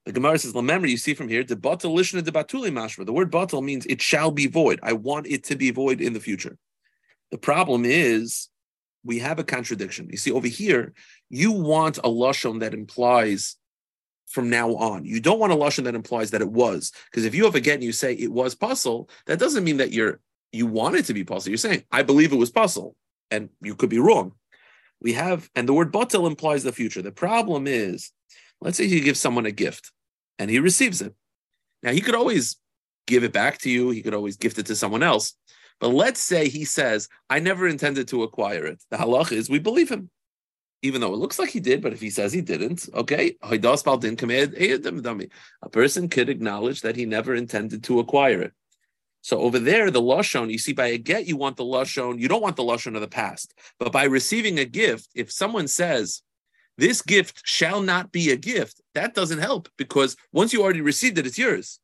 The 0.05 0.13
Gemara 0.13 0.39
says, 0.39 0.55
"Remember, 0.55 0.87
you 0.87 0.97
see 0.97 1.13
from 1.13 1.27
here, 1.27 1.43
the 1.43 1.55
batal 1.55 1.95
lishna 1.95 2.23
de 2.23 2.31
batuli 2.31 2.71
mashra. 2.71 3.05
The 3.05 3.13
word 3.13 3.31
batal 3.31 3.63
means 3.63 3.85
it 3.85 4.01
shall 4.01 4.31
be 4.31 4.47
void. 4.47 4.79
I 4.81 4.93
want 4.93 5.27
it 5.27 5.43
to 5.45 5.55
be 5.55 5.71
void 5.71 6.01
in 6.01 6.13
the 6.13 6.19
future. 6.19 6.57
The 7.31 7.37
problem 7.37 7.85
is 7.85 8.49
we 9.03 9.19
have 9.19 9.39
a 9.39 9.43
contradiction. 9.43 10.09
You 10.11 10.17
see, 10.17 10.31
over 10.31 10.47
here, 10.47 10.93
you 11.29 11.51
want 11.51 11.97
a 11.97 12.09
lashon 12.09 12.59
that 12.59 12.73
implies 12.73 13.55
from 14.27 14.49
now 14.49 14.75
on. 14.75 15.05
You 15.05 15.19
don't 15.19 15.39
want 15.39 15.53
a 15.53 15.55
lashon 15.55 15.85
that 15.85 15.95
implies 15.95 16.31
that 16.31 16.41
it 16.41 16.51
was, 16.51 16.91
because 17.09 17.25
if 17.25 17.35
you 17.35 17.45
have 17.45 17.55
again 17.55 17.81
you 17.81 17.91
say 17.91 18.13
it 18.13 18.31
was 18.31 18.55
puzzle, 18.55 19.09
that 19.25 19.39
doesn't 19.39 19.63
mean 19.63 19.77
that 19.77 19.91
you're 19.91 20.19
you 20.51 20.67
want 20.67 20.95
it 20.95 21.05
to 21.05 21.13
be 21.13 21.23
puzzle. 21.23 21.49
You're 21.49 21.57
saying 21.57 21.83
I 21.91 22.03
believe 22.03 22.31
it 22.31 22.37
was 22.37 22.51
puzzle, 22.51 22.95
and 23.29 23.49
you 23.61 23.75
could 23.75 23.89
be 23.89 23.99
wrong. 23.99 24.33
We 25.01 25.13
have, 25.13 25.49
and 25.55 25.67
the 25.67 25.73
word 25.73 25.91
batel 25.91 26.27
implies 26.27 26.63
the 26.63 26.71
future. 26.71 27.01
The 27.01 27.11
problem 27.11 27.65
is, 27.65 28.11
let's 28.61 28.77
say 28.77 28.85
you 28.85 29.01
give 29.01 29.17
someone 29.17 29.45
a 29.45 29.51
gift, 29.51 29.91
and 30.37 30.49
he 30.49 30.59
receives 30.59 31.01
it. 31.01 31.15
Now 31.81 31.91
he 31.91 32.01
could 32.01 32.15
always 32.15 32.57
give 33.07 33.23
it 33.23 33.33
back 33.33 33.57
to 33.59 33.69
you. 33.69 33.89
He 33.89 34.01
could 34.01 34.13
always 34.13 34.37
gift 34.37 34.59
it 34.59 34.67
to 34.67 34.75
someone 34.75 35.03
else. 35.03 35.35
But 35.81 35.89
let's 35.89 36.21
say 36.21 36.47
he 36.47 36.63
says, 36.63 37.09
I 37.29 37.39
never 37.39 37.67
intended 37.67 38.07
to 38.09 38.23
acquire 38.23 38.65
it. 38.67 38.81
The 38.91 38.97
halach 38.97 39.31
is 39.33 39.49
we 39.49 39.59
believe 39.59 39.89
him. 39.89 40.11
Even 40.83 41.01
though 41.01 41.13
it 41.13 41.17
looks 41.17 41.37
like 41.37 41.49
he 41.49 41.59
did, 41.59 41.81
but 41.81 41.91
if 41.91 41.99
he 41.99 42.09
says 42.09 42.31
he 42.31 42.41
didn't, 42.41 42.87
okay, 42.93 43.35
a 43.41 43.57
person 45.69 46.09
could 46.09 46.29
acknowledge 46.29 46.81
that 46.81 46.95
he 46.95 47.05
never 47.05 47.35
intended 47.35 47.83
to 47.83 47.99
acquire 47.99 48.41
it. 48.41 48.53
So 49.21 49.39
over 49.39 49.59
there, 49.59 49.91
the 49.91 50.01
lashon, 50.01 50.51
you 50.51 50.57
see, 50.57 50.73
by 50.73 50.87
a 50.87 50.97
get, 50.97 51.27
you 51.27 51.37
want 51.37 51.57
the 51.57 51.63
lashon. 51.63 52.19
You 52.19 52.27
don't 52.27 52.41
want 52.41 52.55
the 52.55 52.63
lashon 52.63 52.95
of 52.95 53.01
the 53.01 53.07
past, 53.07 53.53
but 53.77 53.91
by 53.91 54.05
receiving 54.05 54.57
a 54.57 54.65
gift, 54.65 55.09
if 55.13 55.31
someone 55.31 55.67
says, 55.67 56.23
"This 56.77 57.03
gift 57.03 57.41
shall 57.43 57.81
not 57.83 58.11
be 58.11 58.31
a 58.31 58.35
gift," 58.35 58.81
that 58.95 59.13
doesn't 59.13 59.37
help 59.37 59.69
because 59.77 60.15
once 60.31 60.53
you 60.53 60.63
already 60.63 60.81
received 60.81 61.19
it, 61.19 61.27
it's 61.27 61.37
yours. 61.37 61.79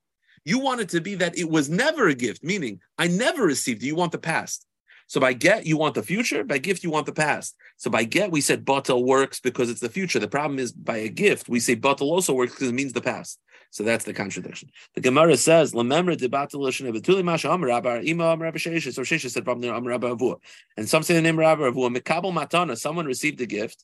You 0.47 0.59
want 0.59 0.79
it 0.79 0.87
to 0.89 1.01
be 1.01 1.15
that 1.15 1.37
it 1.37 1.49
was 1.49 1.69
never 1.69 2.07
a 2.07 2.15
gift, 2.15 2.41
meaning 2.41 2.79
I 2.97 3.09
never 3.09 3.43
received 3.43 3.83
it. 3.83 3.87
You 3.87 3.95
want 3.95 4.13
the 4.13 4.17
past. 4.17 4.65
So 5.07 5.19
by 5.19 5.33
get, 5.33 5.65
you 5.65 5.75
want 5.75 5.95
the 5.95 6.03
future. 6.03 6.45
By 6.45 6.57
gift, 6.57 6.85
you 6.85 6.89
want 6.89 7.05
the 7.05 7.11
past. 7.11 7.57
So 7.75 7.89
by 7.89 8.05
get, 8.05 8.31
we 8.31 8.39
said 8.39 8.63
batal 8.63 9.03
works 9.03 9.41
because 9.41 9.69
it's 9.69 9.81
the 9.81 9.89
future. 9.89 10.19
The 10.19 10.29
problem 10.29 10.57
is 10.57 10.71
by 10.71 10.99
a 10.99 11.09
gift, 11.09 11.49
we 11.49 11.59
say 11.59 11.75
batal 11.75 12.03
also 12.03 12.33
works 12.33 12.53
because 12.53 12.69
it 12.69 12.75
means 12.75 12.93
the 12.93 13.01
past. 13.01 13.41
So 13.71 13.83
that's 13.83 14.05
the 14.05 14.13
contradiction. 14.13 14.69
The 14.95 15.01
Gemara 15.01 15.35
says. 15.35 15.73
And 15.73 15.91
some 15.91 16.07
say 21.03 21.13
the 21.13 21.21
name 21.21 21.39
rabba 21.39 21.71
avua 21.71 21.97
mikabel 21.97 22.33
matana. 22.33 22.77
Someone 22.77 23.05
received 23.05 23.41
a 23.41 23.45
gift. 23.45 23.83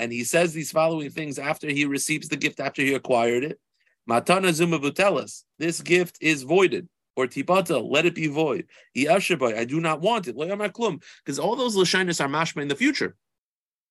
And 0.00 0.12
he 0.12 0.24
says 0.24 0.52
these 0.52 0.72
following 0.72 1.10
things 1.10 1.38
after 1.38 1.68
he 1.68 1.84
receives 1.84 2.28
the 2.28 2.36
gift 2.36 2.58
after 2.58 2.82
he 2.82 2.94
acquired 2.94 3.44
it. 3.44 3.60
Matana 4.08 4.52
zuma 4.52 4.78
vutelas. 4.78 5.44
This 5.58 5.82
gift 5.82 6.18
is 6.20 6.42
voided 6.42 6.88
or 7.18 7.26
tibata, 7.26 7.84
let 7.84 8.06
it 8.06 8.14
be 8.14 8.28
void. 8.28 8.66
I 8.96 9.64
do 9.64 9.80
not 9.80 10.00
want 10.00 10.28
it. 10.28 10.36
Because 10.36 11.38
all 11.38 11.56
those 11.56 11.76
lashinas 11.76 12.24
are 12.24 12.28
mashma 12.28 12.62
in 12.62 12.68
the 12.68 12.76
future. 12.76 13.16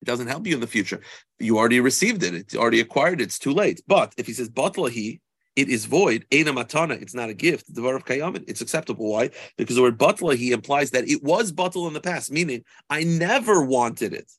It 0.01 0.05
doesn't 0.05 0.27
help 0.27 0.47
you 0.47 0.53
in 0.53 0.61
the 0.61 0.67
future. 0.67 1.01
You 1.37 1.57
already 1.57 1.81
received 1.81 2.23
it. 2.23 2.33
It's 2.33 2.55
already 2.55 2.79
acquired 2.79 3.19
it. 3.19 3.25
It's 3.25 3.39
too 3.39 3.51
late. 3.51 3.81
But 3.85 4.13
if 4.15 4.27
he 4.27 4.33
says 4.33 4.49
batlahi, 4.49 5.19
it 5.57 5.69
is 5.69 5.85
void. 5.85 6.25
Ena 6.31 6.53
matana. 6.53 7.01
It's 7.01 7.15
not 7.15 7.29
a 7.29 7.33
gift. 7.33 7.73
The 7.73 7.83
of 7.83 8.05
kayamin. 8.05 8.45
It's 8.47 8.61
acceptable. 8.61 9.11
Why? 9.11 9.31
Because 9.57 9.75
the 9.75 9.81
word 9.81 9.97
batlahi 9.97 10.51
implies 10.51 10.91
that 10.91 11.09
it 11.09 11.21
was 11.23 11.51
batal 11.51 11.87
in 11.87 11.93
the 11.93 11.99
past, 11.99 12.31
meaning 12.31 12.63
I 12.89 13.03
never 13.03 13.61
wanted 13.61 14.13
it. 14.13 14.31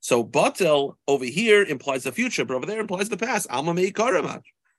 So 0.00 0.22
batel 0.22 0.94
over 1.08 1.24
here 1.24 1.64
implies 1.64 2.04
the 2.04 2.12
future, 2.12 2.44
but 2.44 2.54
over 2.54 2.66
there 2.66 2.80
implies 2.80 3.08
the 3.08 3.16
past. 3.16 3.48
Alma 3.50 3.74
mei 3.74 3.90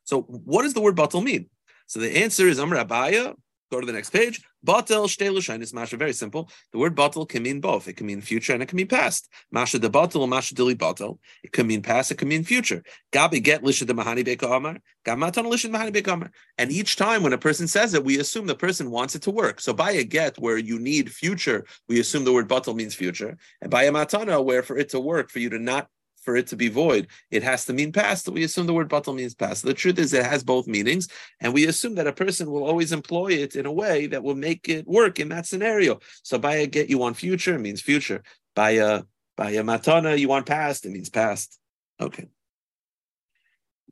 So 0.09 0.21
what 0.23 0.63
does 0.63 0.73
the 0.73 0.81
word 0.81 0.95
batal 0.95 1.23
mean? 1.23 1.49
So 1.85 1.99
the 1.99 2.23
answer 2.23 2.47
is 2.47 2.59
Amr 2.59 2.83
Abaye, 2.83 3.35
Go 3.71 3.79
to 3.79 3.85
the 3.85 3.93
next 3.93 4.09
page. 4.09 4.41
Batel 4.65 5.05
shtelushain 5.05 5.61
is 5.61 5.75
masha. 5.75 5.95
Very 5.95 6.13
simple. 6.13 6.49
The 6.71 6.79
word 6.79 6.95
batel 6.95 7.29
can 7.29 7.43
mean 7.43 7.61
both. 7.61 7.87
It 7.87 7.97
can 7.97 8.07
mean 8.07 8.19
future 8.19 8.51
and 8.51 8.63
it 8.63 8.65
can 8.65 8.77
mean 8.77 8.87
past. 8.87 9.29
Masha 9.51 9.77
de 9.77 9.87
batel 9.89 10.27
masha 10.27 10.55
dili 10.55 10.73
batel. 10.73 11.19
It 11.43 11.51
can 11.51 11.67
mean 11.67 11.83
past. 11.83 12.09
It 12.09 12.17
can 12.17 12.27
mean 12.27 12.43
future. 12.43 12.81
Gabi 13.11 13.43
get 13.43 13.61
lisha 13.61 13.85
de 13.85 13.93
mahani 13.93 14.25
beka 14.25 14.51
amar. 14.51 14.79
Gamatan 15.05 15.45
lisha 15.45 15.69
mahani 15.69 15.93
beka 15.93 16.13
amar. 16.13 16.31
And 16.57 16.71
each 16.71 16.95
time 16.95 17.21
when 17.21 17.33
a 17.33 17.37
person 17.37 17.67
says 17.67 17.93
it, 17.93 18.03
we 18.03 18.17
assume 18.17 18.47
the 18.47 18.55
person 18.55 18.89
wants 18.89 19.13
it 19.13 19.21
to 19.23 19.31
work. 19.31 19.61
So 19.61 19.71
by 19.71 19.91
a 19.91 20.03
get 20.03 20.39
where 20.39 20.57
you 20.57 20.79
need 20.79 21.11
future, 21.11 21.67
we 21.87 21.99
assume 21.99 22.25
the 22.25 22.33
word 22.33 22.49
batel 22.49 22.75
means 22.75 22.95
future. 22.95 23.37
And 23.61 23.69
by 23.69 23.83
a 23.83 23.91
matana 23.91 24.43
where 24.43 24.63
for 24.63 24.79
it 24.79 24.89
to 24.89 24.99
work, 24.99 25.29
for 25.29 25.37
you 25.37 25.49
to 25.51 25.59
not 25.59 25.89
for 26.23 26.35
it 26.35 26.47
to 26.47 26.55
be 26.55 26.69
void, 26.69 27.07
it 27.31 27.43
has 27.43 27.65
to 27.65 27.73
mean 27.73 27.91
past. 27.91 28.27
We 28.29 28.43
assume 28.43 28.67
the 28.67 28.73
word 28.73 28.89
batal 28.89 29.15
means 29.15 29.35
past. 29.35 29.63
The 29.63 29.73
truth 29.73 29.99
is, 29.99 30.13
it 30.13 30.25
has 30.25 30.43
both 30.43 30.67
meanings, 30.67 31.07
and 31.39 31.53
we 31.53 31.67
assume 31.67 31.95
that 31.95 32.07
a 32.07 32.13
person 32.13 32.49
will 32.51 32.63
always 32.63 32.91
employ 32.91 33.29
it 33.29 33.55
in 33.55 33.65
a 33.65 33.71
way 33.71 34.07
that 34.07 34.23
will 34.23 34.35
make 34.35 34.69
it 34.69 34.87
work 34.87 35.19
in 35.19 35.29
that 35.29 35.45
scenario. 35.45 35.99
So 36.23 36.37
by 36.37 36.55
a 36.55 36.67
get, 36.67 36.89
you 36.89 36.97
want 36.97 37.17
future, 37.17 37.57
means 37.57 37.81
future. 37.81 38.23
By 38.55 38.71
a 38.71 39.03
by 39.37 39.51
a 39.51 39.63
matana, 39.63 40.17
you 40.19 40.27
want 40.27 40.45
past, 40.45 40.85
it 40.85 40.91
means 40.91 41.09
past. 41.09 41.59
Okay. 41.99 42.27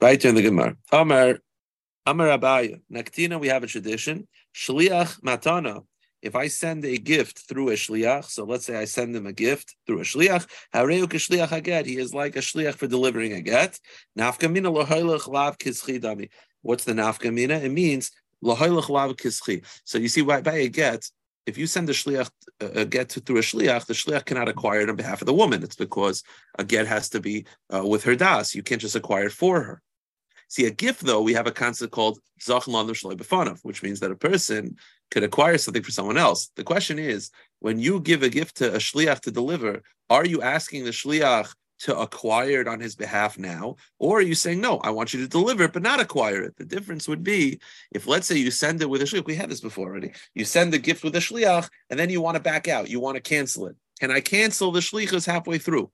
Right 0.01 0.24
in 0.24 0.36
the 0.36 0.41
Gemara. 0.41 0.75
Amar 0.91 1.39
Amar 2.05 2.27
Abaye. 2.27 2.81
Naktina, 2.91 3.39
we 3.39 3.48
have 3.48 3.63
a 3.63 3.67
tradition. 3.67 4.27
Shliach 4.53 5.22
matana 5.22 5.84
if 6.22 6.36
I 6.36 6.48
send 6.48 6.84
a 6.86 6.98
gift 6.98 7.48
through 7.48 7.70
a 7.70 7.74
shliach, 7.74 8.26
so 8.26 8.44
let's 8.44 8.66
say 8.66 8.76
I 8.76 8.86
send 8.86 9.16
him 9.16 9.28
a 9.28 9.34
gift 9.34 9.76
through 9.86 10.00
a 10.00 10.04
shliach, 10.04 10.48
shliach 11.18 11.50
aget, 11.50 11.86
he 11.86 11.98
is 11.98 12.14
like 12.14 12.36
a 12.36 12.40
shliach 12.40 12.76
for 12.76 12.88
delivering 12.88 13.34
a 13.34 13.42
get. 13.42 13.80
What's 16.62 16.84
the 16.84 16.94
nafkamina? 16.94 17.64
It 17.64 17.72
means 17.72 18.12
lav 18.42 19.16
kischi. 19.16 19.64
So 19.84 19.98
you 19.98 20.08
see, 20.08 20.22
by, 20.22 20.42
by 20.42 20.54
a 20.54 20.68
get, 20.70 21.10
if 21.46 21.58
you 21.58 21.68
send 21.68 21.90
a 21.90 21.94
shliach 21.94 22.30
a 22.60 22.86
get 22.86 23.12
through 23.12 23.38
a 23.38 23.42
shliach, 23.42 23.86
the 23.86 23.94
shliach 23.94 24.26
cannot 24.26 24.50
acquire 24.50 24.82
it 24.82 24.90
on 24.90 24.96
behalf 24.96 25.22
of 25.22 25.28
the 25.28 25.34
woman. 25.34 25.64
It's 25.64 25.76
because 25.76 26.24
a 26.58 26.64
get 26.64 26.88
has 26.88 27.10
to 27.10 27.20
be 27.20 27.46
uh, 27.74 27.86
with 27.86 28.04
her 28.04 28.16
das. 28.16 28.56
You 28.56 28.64
can't 28.64 28.82
just 28.82 28.96
acquire 28.96 29.28
it 29.28 29.32
for 29.32 29.62
her. 29.62 29.82
See, 30.50 30.66
a 30.66 30.72
gift, 30.72 31.02
though, 31.02 31.22
we 31.22 31.34
have 31.34 31.48
a 31.48 31.52
concept 31.52 31.92
called 31.92 32.20
Zachan 32.42 33.64
which 33.64 33.84
means 33.84 34.00
that 34.00 34.12
a 34.12 34.16
person 34.16 34.78
could 35.12 35.24
acquire 35.24 35.58
something 35.58 35.84
for 35.84 35.92
someone 35.92 36.18
else. 36.18 36.52
The 36.56 36.64
question 36.64 37.00
is, 37.00 37.32
when 37.60 37.80
you 37.80 38.00
give 38.00 38.24
a 38.24 38.30
gift 38.30 38.58
to 38.58 38.74
a 38.74 38.78
shliach 38.78 39.22
to 39.22 39.32
deliver, 39.32 39.82
are 40.10 40.26
you 40.26 40.42
asking 40.42 40.84
the 40.84 40.92
shliach 40.92 41.54
to 41.80 41.98
acquire 41.98 42.62
it 42.62 42.68
on 42.68 42.80
his 42.80 42.96
behalf 42.96 43.38
now? 43.38 43.76
Or 44.00 44.18
are 44.18 44.24
you 44.24 44.36
saying, 44.36 44.62
no, 44.62 44.80
I 44.80 44.90
want 44.90 45.14
you 45.14 45.22
to 45.22 45.28
deliver 45.28 45.64
it, 45.64 45.74
but 45.74 45.84
not 45.84 46.00
acquire 46.00 46.42
it? 46.42 46.56
The 46.58 46.66
difference 46.66 47.08
would 47.08 47.24
be 47.24 47.60
if, 47.92 48.08
let's 48.08 48.28
say, 48.28 48.38
you 48.38 48.52
send 48.52 48.82
it 48.82 48.90
with 48.90 49.02
a 49.02 49.06
shliach, 49.06 49.26
we 49.26 49.36
had 49.36 49.50
this 49.50 49.62
before 49.62 49.88
already. 49.88 50.14
You 50.34 50.46
send 50.46 50.74
the 50.74 50.80
gift 50.80 51.04
with 51.04 51.16
a 51.16 51.20
shliach, 51.20 51.70
and 51.90 52.00
then 52.00 52.10
you 52.10 52.22
want 52.22 52.36
to 52.36 52.42
back 52.42 52.68
out, 52.68 52.90
you 52.90 53.00
want 53.00 53.16
to 53.16 53.22
cancel 53.22 53.68
it. 53.68 53.76
Can 54.00 54.12
I 54.12 54.22
cancel 54.22 54.72
the 54.72 54.80
shlichus 54.80 55.26
halfway 55.26 55.58
through? 55.58 55.92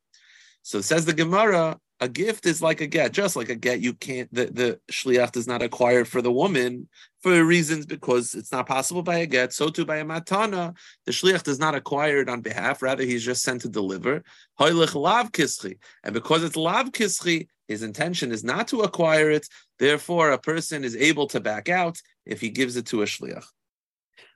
So 0.62 0.82
says 0.82 1.06
the 1.06 1.14
Gemara, 1.14 1.78
a 2.04 2.10
gift 2.10 2.46
is 2.46 2.62
like 2.62 2.82
a 2.82 2.88
get, 2.88 3.14
just 3.14 3.38
like 3.38 3.48
a 3.48 3.56
get. 3.56 3.80
You 3.80 3.94
can't 3.94 4.32
the 4.34 4.46
the 4.48 4.80
shliach 4.92 5.32
does 5.32 5.48
not 5.48 5.62
acquire 5.62 6.04
for 6.04 6.22
the 6.22 6.32
woman 6.32 6.90
for 7.22 7.46
reasons 7.46 7.86
because 7.86 8.36
it's 8.36 8.52
not 8.52 8.68
possible 8.68 9.02
by 9.02 9.20
a 9.20 9.26
get. 9.26 9.54
So 9.54 9.70
too 9.70 9.86
by 9.86 9.98
a 9.98 10.06
matana, 10.06 10.76
the 11.06 11.14
shliach 11.14 11.44
does 11.44 11.60
not 11.60 11.76
acquire 11.76 12.18
it 12.18 12.28
on 12.28 12.42
behalf. 12.42 12.82
Rather, 12.82 13.04
he's 13.04 13.24
just 13.24 13.42
sent 13.42 13.62
to 13.62 13.70
deliver. 13.70 14.22
lav 14.60 15.32
kischi, 15.32 15.78
and 16.04 16.14
because 16.14 16.44
it's 16.44 16.58
lav 16.58 16.92
kischi, 16.92 17.48
his 17.70 17.84
intention 17.84 18.34
is 18.34 18.44
not 18.44 18.68
to 18.68 18.82
acquire 18.82 19.32
it. 19.32 19.48
Therefore, 19.80 20.32
a 20.32 20.38
person 20.38 20.84
is 20.84 20.98
able 20.98 21.28
to 21.28 21.40
back 21.40 21.70
out 21.70 22.02
if 22.26 22.42
he 22.42 22.50
gives 22.50 22.76
it 22.76 22.86
to 22.88 23.02
a 23.02 23.06
shliach. 23.06 23.46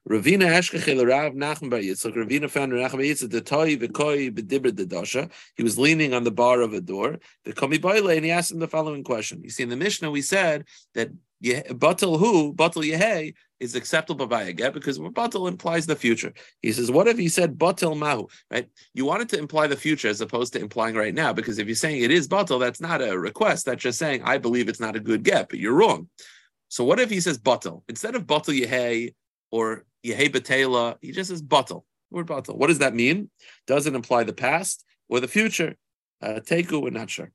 Ravina 0.09 0.47
Eshkechel 0.47 1.05
Rav 1.05 1.33
Nachman 1.33 1.69
Bar 1.69 1.79
Yitzchak. 1.79 2.15
Ravina 2.15 2.49
found 2.49 2.73
Rav 2.73 2.93
Bar 2.93 3.01
Yitzchak 3.01 3.29
the 3.29 3.41
toy 3.41 3.75
v'koi 3.75 4.31
b'dibr 4.31 4.75
the 4.75 4.85
dasha. 4.85 5.29
He 5.55 5.63
was 5.63 5.77
leaning 5.77 6.13
on 6.13 6.23
the 6.23 6.31
bar 6.31 6.61
of 6.61 6.73
a 6.73 6.81
door. 6.81 7.19
The 7.43 7.53
komi 7.53 7.81
boile, 7.81 8.09
and 8.09 8.23
he 8.23 8.31
asked 8.31 8.51
him 8.51 8.59
the 8.59 8.67
following 8.67 9.03
question. 9.03 9.43
You 9.43 9.49
see, 9.49 9.63
in 9.63 9.69
the 9.69 9.75
Mishnah 9.75 10.09
we 10.09 10.21
said 10.21 10.65
that 10.93 11.09
batal 11.43 12.17
who 12.19 12.53
batal 12.53 12.89
yehei 12.89 13.33
is 13.59 13.75
acceptable 13.75 14.27
by 14.27 14.43
a 14.43 14.53
get 14.53 14.73
because 14.73 14.97
batal 14.99 15.47
implies 15.47 15.85
the 15.85 15.95
future. 15.95 16.31
He 16.61 16.71
says, 16.71 16.89
what 16.89 17.07
if 17.07 17.17
he 17.17 17.27
said 17.27 17.57
batal 17.57 17.97
mahu? 17.97 18.27
Right? 18.49 18.69
You 18.93 19.05
wanted 19.05 19.29
to 19.29 19.39
imply 19.39 19.67
the 19.67 19.75
future 19.75 20.07
as 20.07 20.21
opposed 20.21 20.53
to 20.53 20.59
implying 20.59 20.95
right 20.95 21.13
now 21.13 21.33
because 21.33 21.57
if 21.59 21.67
you're 21.67 21.75
saying 21.75 22.01
it 22.01 22.11
is 22.11 22.27
batal, 22.27 22.59
that's 22.59 22.79
not 22.79 23.01
a 23.01 23.17
request. 23.17 23.65
That's 23.65 23.83
just 23.83 23.99
saying 23.99 24.21
I 24.23 24.37
believe 24.37 24.69
it's 24.69 24.79
not 24.79 24.95
a 24.95 24.99
good 24.99 25.23
get, 25.23 25.49
but 25.49 25.59
you're 25.59 25.73
wrong. 25.73 26.07
So 26.69 26.83
what 26.83 26.99
if 26.99 27.09
he 27.09 27.19
says 27.19 27.37
batal 27.37 27.83
instead 27.89 28.15
of 28.15 28.25
batal 28.25 28.57
yehei? 28.59 29.13
Or 29.51 29.85
Yehe 30.05 30.29
Betela, 30.29 30.97
he 31.01 31.11
just 31.11 31.29
says 31.29 31.41
batal. 31.41 31.83
Word 32.09 32.27
batal. 32.27 32.55
What 32.55 32.67
does 32.67 32.79
that 32.79 32.93
mean? 32.93 33.29
Does 33.65 33.87
it 33.87 33.95
imply 33.95 34.23
the 34.23 34.33
past 34.33 34.85
or 35.09 35.19
the 35.19 35.27
future? 35.27 35.75
Uh, 36.21 36.39
Teku, 36.43 36.81
we're 36.81 36.89
not 36.89 37.09
sure. 37.09 37.31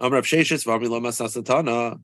Amrav 0.00 0.22
Sheshis, 0.22 0.64
Vami 0.64 0.88
Lama 0.88 1.10
Sasatana, 1.10 2.00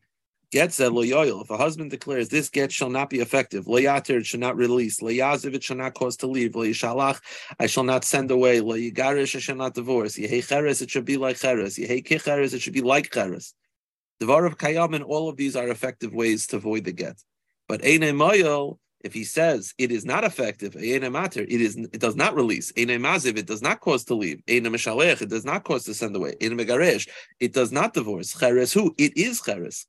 get 0.51 0.73
said 0.73 0.93
loyal. 0.93 1.43
If 1.43 1.51
a 1.51 1.57
husband 1.57 1.91
declares 1.91 2.29
this 2.29 2.49
get 2.49 2.71
shall 2.71 2.91
not 2.91 3.11
be 3.11 3.21
effective, 3.21 3.67
loyatir 3.67 4.19
it 4.19 4.27
shall 4.27 4.41
not 4.41 4.57
release, 4.57 5.01
loyaziv 5.01 5.55
it 5.55 5.63
shall 5.63 5.77
not 5.77 5.95
cause 5.95 6.17
to 6.19 6.27
leave, 6.27 6.53
loyishalach 6.53 7.21
I 7.59 7.67
shall 7.67 7.85
not 7.85 8.05
send 8.05 8.31
away, 8.31 8.61
loyigarish 8.61 9.37
I 9.37 9.39
shall 9.39 9.57
not 9.57 9.75
divorce, 9.75 10.17
yehe 10.17 10.47
cheres 10.47 10.83
it 10.83 10.91
should 10.91 11.05
be 11.05 11.17
like 11.17 11.39
cheres, 11.39 11.77
yehe 11.77 12.07
kicheres 12.07 12.55
it 12.55 12.61
should 12.61 12.75
be 12.75 12.83
like 12.83 13.13
cheres. 13.13 13.55
Devar 14.19 14.45
of 14.45 14.59
kayam 14.59 14.95
and 14.95 15.05
all 15.05 15.29
of 15.29 15.37
these 15.37 15.57
are 15.57 15.69
effective 15.69 16.13
ways 16.13 16.47
to 16.49 16.57
avoid 16.57 16.85
the 16.85 16.93
get. 16.93 17.23
But 17.69 17.85
eine 17.85 18.13
moyel 18.13 18.79
if 19.03 19.15
he 19.15 19.25
says 19.25 19.75
it 19.79 19.91
is 19.91 20.05
not 20.05 20.25
effective, 20.25 20.77
it 20.77 21.03
is 21.03 21.77
it 21.77 22.01
does 22.01 22.17
not 22.17 22.35
release. 22.35 22.73
it 22.77 23.47
does 23.47 23.63
not 23.63 23.81
cause 23.81 24.05
to 24.05 24.15
leave. 24.15 24.43
it 24.47 25.29
does 25.29 25.45
not 25.45 25.65
cause 25.65 25.85
to 25.85 25.95
send 25.95 26.15
away. 26.17 26.35
it 26.41 27.53
does 27.53 27.73
not 27.73 27.95
divorce. 27.95 28.33
Who? 28.73 28.95
It 28.99 29.17
is 29.17 29.41
cheres. 29.41 29.87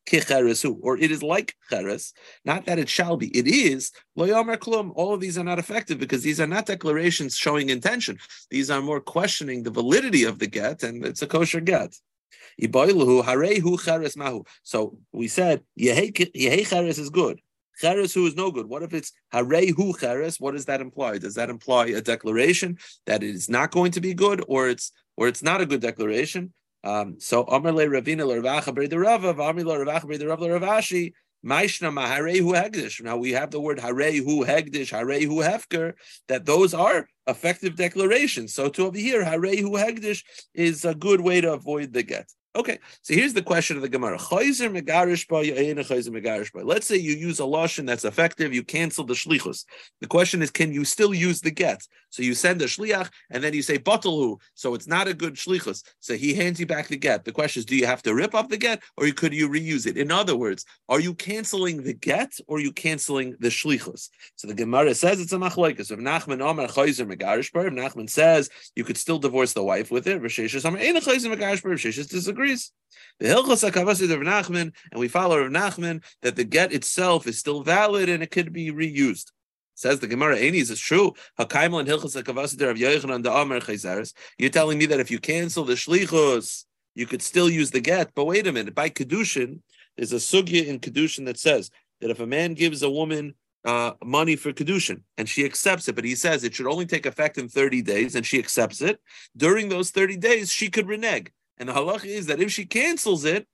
Or 0.81 0.97
it 0.97 1.11
is 1.11 1.23
like 1.23 1.55
cheres. 1.69 2.13
Not 2.45 2.65
that 2.65 2.79
it 2.79 2.89
shall 2.89 3.17
be. 3.17 3.27
It 3.37 3.47
is. 3.47 3.91
All 4.15 5.13
of 5.13 5.19
these 5.19 5.37
are 5.37 5.43
not 5.43 5.59
effective 5.59 5.99
because 5.99 6.23
these 6.23 6.39
are 6.39 6.47
not 6.47 6.65
declarations 6.65 7.35
showing 7.35 7.69
intention. 7.69 8.17
These 8.49 8.71
are 8.71 8.81
more 8.81 9.01
questioning 9.01 9.63
the 9.63 9.71
validity 9.71 10.23
of 10.23 10.39
the 10.39 10.47
get, 10.47 10.83
and 10.83 11.05
it's 11.05 11.21
a 11.21 11.27
kosher 11.27 11.59
get. 11.61 11.95
So 14.63 14.97
we 15.11 15.27
said 15.27 15.63
Yehei 15.79 16.67
Cheres 16.67 16.99
is 16.99 17.09
good. 17.09 17.41
Cheres 17.81 18.13
who 18.13 18.27
is 18.27 18.35
no 18.35 18.51
good. 18.51 18.67
What 18.67 18.83
if 18.83 18.93
it's 18.93 19.11
Harehu 19.33 19.99
Cheres? 19.99 20.39
What 20.39 20.53
does 20.53 20.65
that 20.65 20.81
imply? 20.81 21.17
Does 21.17 21.35
that 21.35 21.49
imply 21.49 21.87
a 21.87 22.01
declaration 22.01 22.77
that 23.07 23.23
it 23.23 23.35
is 23.35 23.49
not 23.49 23.71
going 23.71 23.91
to 23.93 24.01
be 24.01 24.13
good, 24.13 24.43
or 24.47 24.69
it's 24.69 24.91
or 25.17 25.27
it's 25.27 25.43
not 25.43 25.61
a 25.61 25.65
good 25.65 25.81
declaration? 25.81 26.53
Um, 26.83 27.19
so 27.19 27.43
Amar 27.43 27.73
le 27.73 27.85
Ravina 27.87 28.25
le 28.25 28.35
Ravacha 28.41 28.73
bre 28.73 28.85
the 28.85 28.99
Rava, 28.99 29.29
Amar 29.29 29.53
le 29.53 29.85
Ravacha 29.85 30.05
bre 30.05 30.17
the 30.17 30.27
Rav 30.27 30.41
le 30.41 30.49
Ravashi. 30.49 31.13
Maishna 31.43 31.91
Maharehu 31.91 32.53
Hegdish. 32.53 33.01
Now 33.01 33.17
we 33.17 33.31
have 33.31 33.49
the 33.49 33.59
word 33.59 33.79
Harehu 33.79 34.45
Hegdish, 34.45 34.91
Harehu 34.91 35.43
Hefker, 35.43 35.93
that 36.27 36.45
those 36.45 36.73
are 36.75 37.07
effective 37.25 37.75
declarations. 37.75 38.53
So 38.53 38.69
to 38.69 38.85
over 38.85 38.97
here, 38.97 39.23
Harehu 39.23 39.71
Hegdish 39.71 40.23
is 40.53 40.85
a 40.85 40.93
good 40.93 41.19
way 41.19 41.41
to 41.41 41.53
avoid 41.53 41.93
the 41.93 42.03
get. 42.03 42.31
Okay, 42.53 42.79
so 43.01 43.13
here's 43.13 43.33
the 43.33 43.41
question 43.41 43.77
of 43.77 43.81
the 43.81 43.87
Gemara. 43.87 44.17
Let's 46.65 46.85
say 46.85 46.97
you 46.97 47.13
use 47.13 47.39
a 47.39 47.43
lashon 47.43 47.85
that's 47.87 48.03
effective, 48.03 48.53
you 48.53 48.61
cancel 48.61 49.05
the 49.05 49.13
shlichus. 49.13 49.63
The 50.01 50.07
question 50.07 50.41
is, 50.41 50.51
can 50.51 50.73
you 50.73 50.83
still 50.83 51.13
use 51.13 51.39
the 51.39 51.51
get? 51.51 51.87
So 52.09 52.23
you 52.23 52.33
send 52.33 52.61
a 52.61 52.65
shliach, 52.65 53.09
and 53.29 53.41
then 53.41 53.53
you 53.53 53.61
say 53.61 53.77
batalhu, 53.77 54.37
so 54.53 54.75
it's 54.75 54.85
not 54.85 55.07
a 55.07 55.13
good 55.13 55.35
shlichus. 55.35 55.81
So 56.01 56.15
he 56.15 56.33
hands 56.33 56.59
you 56.59 56.65
back 56.65 56.89
the 56.89 56.97
get. 56.97 57.23
The 57.23 57.31
question 57.31 57.61
is, 57.61 57.65
do 57.65 57.77
you 57.77 57.85
have 57.85 58.03
to 58.03 58.13
rip 58.13 58.35
up 58.35 58.49
the 58.49 58.57
get, 58.57 58.83
or 58.97 59.09
could 59.11 59.33
you 59.33 59.47
reuse 59.47 59.87
it? 59.87 59.95
In 59.95 60.11
other 60.11 60.35
words, 60.35 60.65
are 60.89 60.99
you 60.99 61.13
canceling 61.13 61.83
the 61.83 61.93
get, 61.93 62.33
or 62.47 62.57
are 62.57 62.59
you 62.59 62.73
canceling 62.73 63.37
the 63.39 63.47
shlichus? 63.47 64.09
So 64.35 64.49
the 64.49 64.53
Gemara 64.53 64.93
says 64.93 65.21
it's 65.21 65.31
a 65.31 65.37
machlokes. 65.37 65.89
If 65.89 65.99
Nachman 65.99 66.41
Omer 66.41 66.67
chayzer 66.67 67.09
megarish 67.09 67.45
if 67.45 67.73
Nachman 67.73 68.09
says 68.09 68.49
you 68.75 68.83
could 68.83 68.97
still 68.97 69.19
divorce 69.19 69.53
the 69.53 69.63
wife 69.63 69.89
with 69.89 70.05
it, 70.05 70.21
Risheshis 70.21 70.65
Omer 70.65 70.79
ein 70.79 70.95
chayzer 70.95 71.33
megarish 71.33 71.61
disagrees 72.09 72.40
agrees. 72.41 72.71
The 73.19 73.27
Hilchos 73.27 73.69
HaKavasid 73.69 74.11
of 74.11 74.19
Nachman, 74.21 74.73
and 74.91 74.99
we 74.99 75.07
follow 75.07 75.39
of 75.39 75.51
Nachman 75.51 76.03
that 76.23 76.35
the 76.35 76.43
get 76.43 76.73
itself 76.73 77.27
is 77.27 77.37
still 77.37 77.61
valid 77.61 78.09
and 78.09 78.23
it 78.23 78.31
could 78.31 78.51
be 78.51 78.71
reused. 78.71 79.31
Says 79.75 79.99
the 79.99 80.07
Gemara, 80.07 80.37
Anis 80.37 80.69
is 80.69 80.79
true. 80.79 81.13
Hakaimel 81.39 81.81
and 81.81 81.89
Hilchos 81.89 82.21
HaKavasid 82.21 82.67
of 82.67 82.77
Yochanan 82.77 83.23
the 83.23 83.31
Amar 83.31 83.59
Chayzaris. 83.59 84.13
You're 84.37 84.49
telling 84.49 84.79
me 84.79 84.87
that 84.87 84.99
if 84.99 85.11
you 85.11 85.19
cancel 85.19 85.63
the 85.63 85.73
Shlichus, 85.73 86.65
you 86.95 87.05
could 87.05 87.21
still 87.21 87.49
use 87.49 87.71
the 87.71 87.79
get. 87.79 88.11
But 88.15 88.25
wait 88.25 88.47
a 88.47 88.51
minute, 88.51 88.75
by 88.75 88.89
Kedushin, 88.89 89.59
there's 89.95 90.13
a 90.13 90.17
sugya 90.17 90.65
in 90.65 90.79
Kedushin 90.79 91.25
that 91.25 91.39
says 91.39 91.69
that 92.01 92.09
if 92.09 92.19
a 92.19 92.27
man 92.27 92.53
gives 92.55 92.81
a 92.81 92.89
woman 92.89 93.35
uh, 93.63 93.91
money 94.03 94.35
for 94.35 94.51
kedushin, 94.51 95.01
and 95.17 95.29
she 95.29 95.45
accepts 95.45 95.87
it. 95.87 95.95
But 95.95 96.03
he 96.03 96.15
says 96.15 96.43
it 96.43 96.55
should 96.55 96.65
only 96.65 96.87
take 96.87 97.05
effect 97.05 97.37
in 97.37 97.47
30 97.47 97.83
days, 97.83 98.15
and 98.15 98.25
she 98.25 98.39
accepts 98.39 98.81
it. 98.81 98.99
During 99.37 99.69
those 99.69 99.91
30 99.91 100.17
days, 100.17 100.51
she 100.51 100.69
could 100.69 100.87
renege. 100.87 101.31
And 101.61 101.69
the 101.69 101.73
halacha 101.73 102.05
is 102.05 102.25
that 102.25 102.41
if 102.41 102.51
she 102.51 102.65
cancels 102.65 103.23
it, 103.23 103.45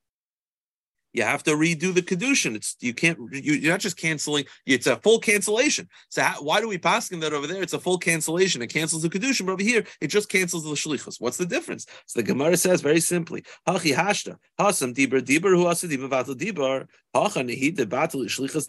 you 1.11 1.23
have 1.23 1.43
to 1.43 1.51
redo 1.51 1.93
the 1.93 2.01
kedushin. 2.01 2.55
It's 2.55 2.77
you 2.79 2.93
can't 2.93 3.17
you, 3.33 3.67
are 3.67 3.71
not 3.73 3.81
just 3.81 3.97
canceling. 3.97 4.45
It's 4.65 4.87
a 4.87 4.95
full 4.95 5.19
cancellation. 5.19 5.89
So 6.07 6.21
how, 6.21 6.41
why 6.41 6.61
do 6.61 6.69
we 6.69 6.77
pass 6.77 7.09
that 7.09 7.33
over 7.33 7.47
there? 7.47 7.61
It's 7.61 7.73
a 7.73 7.79
full 7.79 7.97
cancellation. 7.97 8.61
It 8.61 8.67
cancels 8.67 9.01
the 9.01 9.09
kedushin, 9.09 9.45
but 9.45 9.53
over 9.53 9.63
here 9.63 9.83
it 9.99 10.07
just 10.07 10.29
cancels 10.29 10.63
the 10.63 10.69
shlichus. 10.69 11.19
What's 11.19 11.35
the 11.35 11.45
difference? 11.45 11.85
So 12.05 12.21
the 12.21 12.23
Gemara 12.23 12.55
says 12.55 12.79
very 12.79 13.01
simply: 13.01 13.43
Hachi 13.67 13.93
hashta 13.93 14.37
hasam 14.57 14.93
diber 14.93 15.21
diber 15.21 15.53
hu 15.53 15.67
asa 15.67 15.89
diber 15.89 16.09
vatal 16.09 16.35
diber 16.35 16.87
hacha 17.13 17.39
nehid 17.39 17.75
batal 17.75 18.23
shlichus 18.25 18.67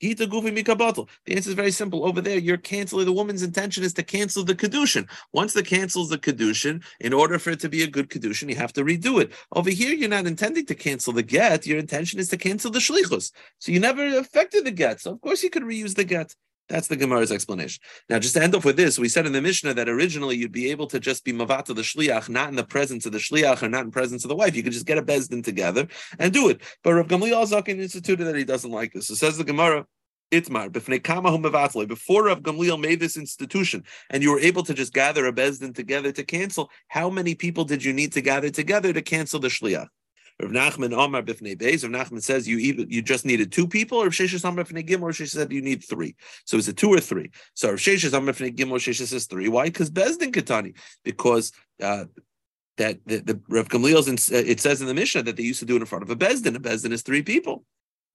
the 0.00 0.14
shliach 0.14 1.08
the 1.24 1.36
answer 1.36 1.50
is 1.50 1.54
very 1.54 1.70
simple. 1.70 2.04
Over 2.04 2.20
there, 2.20 2.38
you're 2.38 2.56
canceling. 2.56 3.06
The 3.06 3.12
woman's 3.12 3.42
intention 3.42 3.84
is 3.84 3.94
to 3.94 4.02
cancel 4.02 4.44
the 4.44 4.54
kedushin. 4.54 5.08
Once 5.32 5.52
the 5.52 5.62
cancels 5.62 6.08
the 6.08 6.18
kedushin, 6.18 6.82
in 7.00 7.12
order 7.12 7.38
for 7.38 7.50
it 7.50 7.60
to 7.60 7.68
be 7.68 7.82
a 7.82 7.86
good 7.86 8.08
kedushin, 8.10 8.48
you 8.48 8.56
have 8.56 8.72
to 8.74 8.84
redo 8.84 9.20
it. 9.20 9.32
Over 9.52 9.70
here, 9.70 9.94
you're 9.94 10.08
not 10.08 10.26
intending 10.26 10.66
to 10.66 10.74
cancel 10.74 11.12
the 11.12 11.22
get. 11.22 11.66
Your 11.66 11.78
intention 11.78 12.18
is 12.18 12.28
to 12.28 12.36
cancel 12.36 12.70
the 12.70 12.78
shlichus. 12.78 13.32
So 13.58 13.72
you 13.72 13.80
never 13.80 14.18
affected 14.18 14.64
the 14.64 14.70
get. 14.70 15.00
So 15.00 15.12
of 15.12 15.20
course 15.20 15.42
you 15.42 15.50
could 15.50 15.62
reuse 15.62 15.94
the 15.94 16.04
get. 16.04 16.34
That's 16.68 16.88
the 16.88 16.96
Gemara's 16.96 17.30
explanation. 17.30 17.80
Now, 18.08 18.18
just 18.18 18.34
to 18.34 18.42
end 18.42 18.54
off 18.54 18.64
with 18.64 18.76
this, 18.76 18.98
we 18.98 19.08
said 19.08 19.24
in 19.24 19.32
the 19.32 19.40
Mishnah 19.40 19.74
that 19.74 19.88
originally 19.88 20.36
you'd 20.36 20.50
be 20.50 20.70
able 20.70 20.88
to 20.88 20.98
just 20.98 21.24
be 21.24 21.32
mavata 21.32 21.74
the 21.74 21.82
shliach, 21.82 22.28
not 22.28 22.48
in 22.48 22.56
the 22.56 22.64
presence 22.64 23.06
of 23.06 23.12
the 23.12 23.18
shliach 23.18 23.62
or 23.62 23.68
not 23.68 23.84
in 23.84 23.92
presence 23.92 24.24
of 24.24 24.28
the 24.28 24.36
wife. 24.36 24.56
You 24.56 24.64
could 24.64 24.72
just 24.72 24.86
get 24.86 24.98
a 24.98 25.02
bezdin 25.02 25.44
together 25.44 25.86
and 26.18 26.32
do 26.32 26.48
it. 26.48 26.62
But 26.82 26.94
Rav 26.94 27.06
Gamliel 27.06 27.46
Zakin 27.46 27.78
instituted 27.80 28.24
that 28.24 28.34
he 28.34 28.44
doesn't 28.44 28.70
like 28.70 28.92
this. 28.92 29.06
So 29.06 29.14
says 29.14 29.38
the 29.38 29.44
Gemara, 29.44 29.86
Itmar, 30.32 30.72
before 31.88 32.24
Rav 32.24 32.42
Gamliel 32.42 32.80
made 32.80 32.98
this 32.98 33.16
institution, 33.16 33.84
and 34.10 34.24
you 34.24 34.32
were 34.32 34.40
able 34.40 34.64
to 34.64 34.74
just 34.74 34.92
gather 34.92 35.24
a 35.26 35.32
bezdin 35.32 35.72
together 35.72 36.10
to 36.10 36.24
cancel, 36.24 36.68
how 36.88 37.08
many 37.08 37.36
people 37.36 37.64
did 37.64 37.84
you 37.84 37.92
need 37.92 38.12
to 38.14 38.20
gather 38.20 38.50
together 38.50 38.92
to 38.92 39.02
cancel 39.02 39.38
the 39.38 39.48
shliach? 39.48 39.86
Rav 40.40 40.50
Nachman 40.50 40.92
Omar 40.92 41.22
Bifnei 41.22 41.56
Beis. 41.56 41.82
Rav 41.82 42.08
Nachman 42.08 42.22
says 42.22 42.46
you 42.46 42.58
even 42.58 42.90
you 42.90 43.00
just 43.00 43.24
needed 43.24 43.52
two 43.52 43.66
people, 43.66 43.98
or 43.98 44.04
Rav 44.04 44.12
Sheshes 44.12 44.44
Omar 44.44 44.64
Bifnei 44.64 44.86
Gimel, 44.86 45.02
or 45.02 45.10
Sheshes 45.10 45.30
said 45.30 45.52
you 45.52 45.62
need 45.62 45.82
three. 45.82 46.14
So 46.44 46.56
is 46.58 46.68
it 46.68 46.76
two 46.76 46.92
or 46.92 47.00
three? 47.00 47.30
So 47.54 47.70
Rav 47.70 47.78
Sheshes 47.78 48.12
Omar 48.12 48.34
Bifnei 48.34 48.54
Gimel, 48.54 48.76
Sheshes 48.76 49.08
says 49.08 49.26
three. 49.26 49.48
Why? 49.48 49.66
Because 49.66 49.90
Bezdin 49.90 50.32
Katani. 50.32 50.76
Because 51.04 51.52
uh, 51.82 52.04
that 52.76 52.98
the, 53.06 53.18
the 53.18 53.40
Rav 53.48 53.68
Gamliel's 53.68 54.08
in, 54.08 54.14
uh, 54.14 54.42
it 54.44 54.60
says 54.60 54.82
in 54.82 54.86
the 54.86 54.94
Mishnah 54.94 55.22
that 55.22 55.36
they 55.36 55.42
used 55.42 55.60
to 55.60 55.66
do 55.66 55.76
it 55.76 55.80
in 55.80 55.86
front 55.86 56.02
of 56.02 56.10
a 56.10 56.16
Bezdin. 56.16 56.56
A 56.56 56.60
Bezdin 56.60 56.92
is 56.92 57.02
three 57.02 57.22
people. 57.22 57.64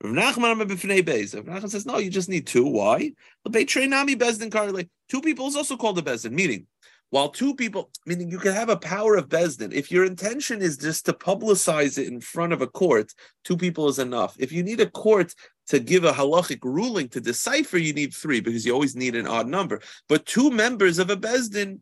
Rav 0.04 0.14
Nachman 0.14 0.52
Omar 0.52 0.68
Bifnei 0.68 1.04
Beis. 1.04 1.36
Rav 1.36 1.46
Nachman 1.46 1.70
says 1.70 1.88
no, 1.88 1.98
you 1.98 2.12
just 2.12 2.30
need 2.30 2.46
two. 2.46 2.66
Why? 2.66 3.14
Two 3.48 5.22
people 5.22 5.48
is 5.48 5.56
also 5.56 5.76
called 5.76 5.98
a 5.98 6.04
Bezdin, 6.04 6.34
meaning 6.34 6.68
while 7.12 7.30
two 7.30 7.54
people, 7.54 7.92
meaning 8.06 8.30
you 8.32 8.40
can 8.40 8.54
have 8.54 8.70
a 8.70 8.78
power 8.78 9.16
of 9.16 9.28
Bezdin. 9.28 9.74
If 9.74 9.92
your 9.92 10.06
intention 10.06 10.62
is 10.62 10.78
just 10.78 11.06
to 11.06 11.14
publicize 11.14 11.98
it 11.98 12.08
in 12.08 12.22
front 12.22 12.54
of 12.54 12.62
a 12.62 12.68
court, 12.68 13.14
two 13.44 13.58
people 13.58 13.90
is 13.90 14.00
enough. 14.00 14.36
If 14.40 14.52
you 14.54 14.64
need 14.64 14.80
a 14.80 14.90
court 14.90 15.36
to 15.68 15.80
give 15.80 16.06
a 16.06 16.14
halachic 16.14 16.60
ruling 16.64 17.10
to 17.10 17.20
decipher, 17.20 17.78
you 17.78 17.94
need 17.94 18.14
three 18.14 18.40
because 18.40 18.66
you 18.66 18.74
always 18.74 18.96
need 18.96 19.16
an 19.18 19.28
odd 19.28 19.48
number. 19.48 19.82
But 20.08 20.26
two 20.26 20.52
members 20.52 21.00
of 21.00 21.10
a 21.10 21.18
Bezdin 21.18 21.80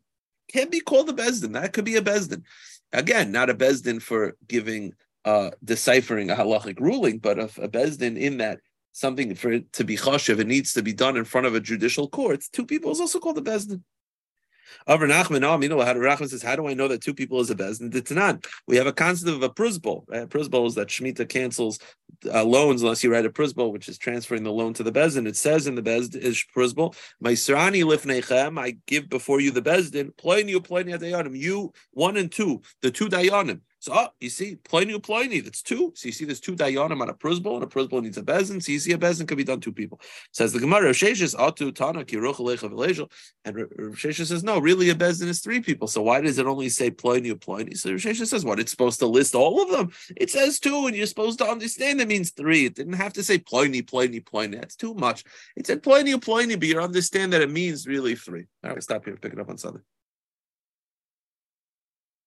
can 0.51 0.69
be 0.69 0.79
called 0.79 1.09
a 1.09 1.13
Bezdin. 1.13 1.53
That 1.53 1.73
could 1.73 1.85
be 1.85 1.97
a 1.97 2.01
Bezdin. 2.01 2.41
Again, 2.91 3.31
not 3.31 3.51
a 3.51 3.53
Bezdin 3.53 4.01
for 4.01 4.35
giving, 4.47 4.93
uh, 5.25 5.51
deciphering 5.63 6.31
a 6.31 6.35
halachic 6.35 6.79
ruling, 6.79 7.19
but 7.19 7.37
a, 7.37 7.43
a 7.61 7.69
Bezdin 7.69 8.17
in 8.17 8.37
that 8.37 8.61
something 8.93 9.35
for 9.35 9.51
it 9.51 9.71
to 9.73 9.83
be 9.83 9.95
chashiv, 9.95 10.39
it 10.39 10.47
needs 10.47 10.73
to 10.73 10.81
be 10.81 10.91
done 10.91 11.17
in 11.17 11.23
front 11.23 11.45
of 11.45 11.53
a 11.53 11.59
judicial 11.59 12.09
court. 12.09 12.43
Two 12.51 12.65
people 12.65 12.91
is 12.91 12.99
also 12.99 13.19
called 13.19 13.37
a 13.37 13.41
Bezdin. 13.41 13.83
Over 14.87 15.07
Nachman, 15.07 15.41
no, 15.41 15.61
you 15.61 15.69
know 15.69 15.81
how 15.81 15.93
Nachman 15.93 16.29
says, 16.29 16.43
how 16.43 16.55
do 16.55 16.67
I 16.67 16.73
know 16.73 16.87
that 16.87 17.01
two 17.01 17.13
people 17.13 17.39
is 17.39 17.49
a 17.49 17.55
bez? 17.55 17.79
And 17.79 17.93
It's 17.95 18.11
not. 18.11 18.45
We 18.67 18.77
have 18.77 18.87
a 18.87 18.93
concept 18.93 19.29
of 19.29 19.43
a 19.43 19.49
prusbol. 19.49 20.03
Right? 20.07 20.27
Prusbol 20.27 20.67
is 20.67 20.75
that 20.75 20.87
Shemitah 20.87 21.29
cancels 21.29 21.79
uh, 22.25 22.43
loans 22.43 22.81
unless 22.81 23.03
you 23.03 23.11
write 23.11 23.25
a 23.25 23.29
prusbol, 23.29 23.71
which 23.71 23.87
is 23.87 23.97
transferring 23.97 24.43
the 24.43 24.51
loan 24.51 24.73
to 24.73 24.83
the 24.83 24.91
bezdin. 24.91 25.27
It 25.27 25.37
says 25.37 25.67
in 25.67 25.75
the 25.75 25.81
bezdin 25.81 26.17
is 26.17 26.43
prusbol, 26.55 26.95
my 27.19 27.33
sirani 27.33 27.83
lifnechem, 27.83 28.59
I 28.59 28.77
give 28.87 29.09
before 29.09 29.39
you 29.39 29.51
the 29.51 29.61
bezdin, 29.61 30.13
ploini 30.15 30.55
uploini 30.55 30.97
dayanim. 30.99 31.37
You 31.37 31.73
one 31.91 32.17
and 32.17 32.31
two, 32.31 32.61
the 32.81 32.91
two 32.91 33.09
dayanim. 33.09 33.61
So 33.81 33.93
oh, 33.95 34.07
you 34.19 34.29
see, 34.29 34.55
Pliny 34.57 34.99
Pliny, 34.99 35.39
that's 35.39 35.61
two. 35.61 35.93
So 35.95 36.07
you 36.07 36.11
see 36.11 36.25
there's 36.25 36.41
two 36.41 36.55
dayanim 36.55 37.01
on 37.01 37.09
a 37.09 37.13
prusbol, 37.13 37.55
and 37.55 37.63
a 37.63 37.67
prusbol 37.67 38.03
needs 38.03 38.17
a 38.17 38.21
bezin. 38.21 38.61
So 38.61 38.73
you 38.73 38.79
see 38.79 38.91
a 38.91 38.97
bezin 38.97 39.25
could 39.25 39.37
be 39.37 39.45
done 39.45 39.61
two 39.61 39.71
people. 39.71 40.01
Says 40.33 40.51
the 40.51 40.59
Gemara, 40.59 40.91
Sheshes 40.91 41.33
atu 41.33 41.67
oh, 41.67 41.71
tana 41.71 42.03
kiruch 42.03 43.09
And 43.45 43.55
Sheshes 43.95 44.27
says, 44.27 44.43
no, 44.43 44.59
really 44.59 44.89
a 44.89 44.95
bezin 44.95 45.27
is 45.27 45.39
three 45.39 45.61
people. 45.61 45.87
So 45.87 46.01
why 46.01 46.19
does 46.19 46.37
it 46.37 46.45
only 46.45 46.67
say 46.67 46.91
Pliny 46.91 47.33
Pliny? 47.35 47.75
So 47.75 47.91
Sheshes 47.91 48.27
says, 48.27 48.43
what? 48.43 48.59
It's 48.59 48.71
supposed 48.71 48.99
to 48.99 49.07
list 49.07 49.33
all 49.33 49.61
of 49.61 49.71
them. 49.71 49.91
It 50.17 50.29
says 50.29 50.59
two, 50.59 50.87
and 50.87 50.95
you're 50.95 51.05
supposed 51.05 51.39
to 51.39 51.47
understand 51.47 52.01
it 52.01 52.07
means 52.09 52.31
three. 52.31 52.65
It 52.65 52.75
didn't 52.75 52.93
have 52.93 53.13
to 53.13 53.23
say 53.23 53.37
Pliny, 53.37 53.81
Pliny, 53.81 54.19
Pliny. 54.19 54.57
That's 54.57 54.75
too 54.75 54.93
much. 54.95 55.23
It 55.55 55.67
said 55.67 55.83
Pliny 55.83 56.17
Pliny, 56.19 56.55
but 56.55 56.67
you 56.67 56.79
understand 56.81 57.31
that 57.31 57.41
it 57.41 57.49
means 57.49 57.87
really 57.87 58.15
three. 58.15 58.45
All 58.63 58.71
right, 58.71 58.83
stop 58.83 59.05
here, 59.05 59.15
pick 59.15 59.31
it 59.31 59.39
up 59.39 59.49
on 59.49 59.57
Sunday. 59.57 59.79